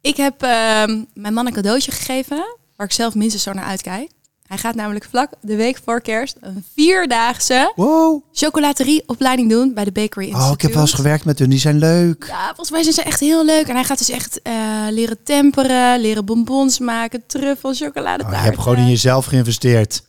Ik 0.01 0.17
heb 0.17 0.43
ehm, 0.43 1.03
mijn 1.15 1.35
man 1.35 1.47
een 1.47 1.53
cadeautje 1.53 1.93
gegeven, 1.93 2.57
waar 2.77 2.87
ik 2.87 2.93
zelf 2.93 3.15
minstens 3.15 3.43
zo 3.43 3.53
naar 3.53 3.65
uitkijk. 3.65 4.11
Hij 4.47 4.59
gaat 4.59 4.75
namelijk 4.75 5.07
vlak 5.11 5.31
de 5.41 5.57
week 5.57 5.81
voor 5.85 6.01
kerst 6.01 6.37
een 6.41 6.65
vierdaagse 6.75 7.73
Wow. 7.77 8.23
chocolaterieopleiding 8.33 9.51
doen 9.51 9.75
bij 9.75 9.85
de 9.85 9.93
Bakery 9.93 10.25
Institute. 10.25 10.47
Oh, 10.49 10.55
ik 10.55 10.61
heb 10.63 10.73
wel 10.73 10.81
eens 10.83 10.93
gewerkt 10.93 11.25
met 11.25 11.39
hun. 11.39 11.51
Die 11.51 11.59
zijn 11.59 11.79
leuk. 11.79 12.25
Ja, 12.29 12.47
volgens 12.47 12.71
mij 12.71 12.83
zijn 12.83 12.95
ze 12.95 13.03
echt 13.03 13.21
heel 13.21 13.45
leuk. 13.45 13.69
En 13.69 13.75
hij 13.75 13.85
gaat 13.85 13.99
dus 13.99 14.11
echt 14.11 14.43
eh, 14.43 14.53
leren 14.91 15.23
temperen, 15.23 16.01
leren 16.01 16.25
bonbons 16.25 16.79
maken, 16.79 17.23
truffel, 17.27 17.71
Oh, 17.71 17.77
chocoladetaart. 17.77 18.37
je 18.37 18.43
hebt 18.43 18.59
gewoon 18.59 18.79
in 18.79 18.89
jezelf 18.89 19.25
geïnvesteerd. 19.27 20.03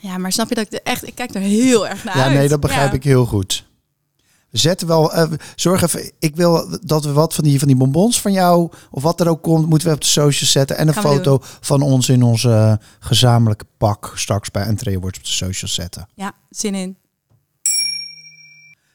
Ja, 0.00 0.18
maar 0.18 0.32
snap 0.32 0.48
je 0.48 0.54
dat 0.54 0.66
ik 0.66 0.72
er 0.72 0.80
echt... 0.82 1.06
Ik 1.06 1.14
kijk 1.14 1.34
er 1.34 1.40
heel 1.40 1.88
erg 1.88 2.04
naar 2.04 2.16
Ja, 2.16 2.24
uit. 2.24 2.32
nee, 2.34 2.48
dat 2.48 2.60
begrijp 2.60 2.90
Ja. 2.90 2.96
ik 2.96 3.04
heel 3.04 3.24
goed. 3.26 3.64
Zetten 4.50 4.86
wel, 4.86 5.12
eh, 5.12 5.30
zorg 5.56 5.82
even, 5.82 6.12
ik 6.18 6.36
wil 6.36 6.78
dat 6.82 7.04
we 7.04 7.12
wat 7.12 7.34
van 7.34 7.44
die, 7.44 7.58
van 7.58 7.68
die 7.68 7.76
bonbons 7.76 8.20
van 8.20 8.32
jou, 8.32 8.70
of 8.90 9.02
wat 9.02 9.20
er 9.20 9.28
ook 9.28 9.42
komt, 9.42 9.68
moeten 9.68 9.88
we 9.88 9.94
op 9.94 10.00
de 10.00 10.06
socials 10.06 10.52
zetten. 10.52 10.76
En 10.76 10.88
een 10.88 10.94
Gaan 10.94 11.02
foto 11.02 11.38
van 11.42 11.82
ons 11.82 12.08
in 12.08 12.22
onze 12.22 12.50
eh, 12.50 12.86
gezamenlijke 12.98 13.64
pak 13.78 14.12
straks 14.14 14.50
bij 14.50 14.62
Entree 14.62 14.96
Awards 14.96 15.18
op 15.18 15.24
de 15.24 15.30
socials 15.30 15.74
zetten. 15.74 16.08
Ja, 16.14 16.32
zin 16.50 16.74
in. 16.74 16.96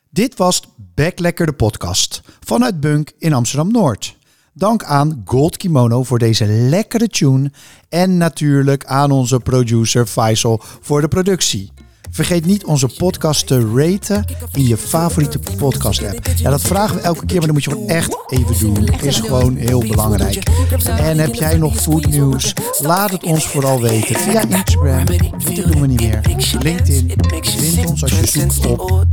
Dit 0.09 0.37
was 0.37 0.61
Back 0.75 1.19
Lekker 1.19 1.45
de 1.45 1.53
podcast 1.53 2.21
vanuit 2.39 2.79
Bunk 2.79 3.11
in 3.17 3.33
Amsterdam-Noord. 3.33 4.17
Dank 4.53 4.83
aan 4.83 5.21
Gold 5.25 5.57
Kimono 5.57 6.03
voor 6.03 6.19
deze 6.19 6.45
lekkere 6.45 7.07
tune. 7.07 7.51
En 7.89 8.17
natuurlijk 8.17 8.85
aan 8.85 9.11
onze 9.11 9.39
producer 9.39 10.05
Faisal 10.05 10.61
voor 10.81 11.01
de 11.01 11.07
productie. 11.07 11.71
Vergeet 12.13 12.45
niet 12.45 12.65
onze 12.65 12.87
podcast 12.87 13.47
te 13.47 13.71
raten 13.75 14.25
in 14.51 14.67
je 14.67 14.77
favoriete 14.77 15.39
podcast 15.57 16.03
app. 16.03 16.27
Ja, 16.35 16.49
dat 16.49 16.61
vragen 16.61 16.95
we 16.95 17.01
elke 17.01 17.25
keer, 17.25 17.37
maar 17.37 17.45
dat 17.45 17.55
moet 17.55 17.63
je 17.63 17.71
gewoon 17.71 17.87
echt 17.87 18.17
even 18.27 18.59
doen. 18.59 18.87
Is 19.01 19.19
gewoon 19.19 19.55
heel 19.55 19.79
belangrijk. 19.79 20.43
En 20.85 21.17
heb 21.17 21.33
jij 21.33 21.57
nog 21.57 21.75
foodnieuws? 21.75 22.53
Laat 22.81 23.11
het 23.11 23.23
ons 23.23 23.47
vooral 23.47 23.81
weten 23.81 24.15
via 24.15 24.41
Instagram. 24.47 25.05
Twitter 25.37 25.71
doen 25.71 25.81
we 25.81 25.87
niet 25.87 26.01
meer. 26.01 26.21
LinkedIn. 26.59 27.11
Vind 27.41 27.85
ons 27.85 28.01
als 28.01 28.19
je 28.19 28.27
zoekt 28.27 28.65
op. 28.65 29.05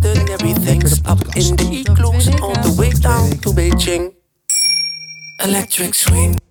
Electric 5.36 5.94
swing. 5.94 6.49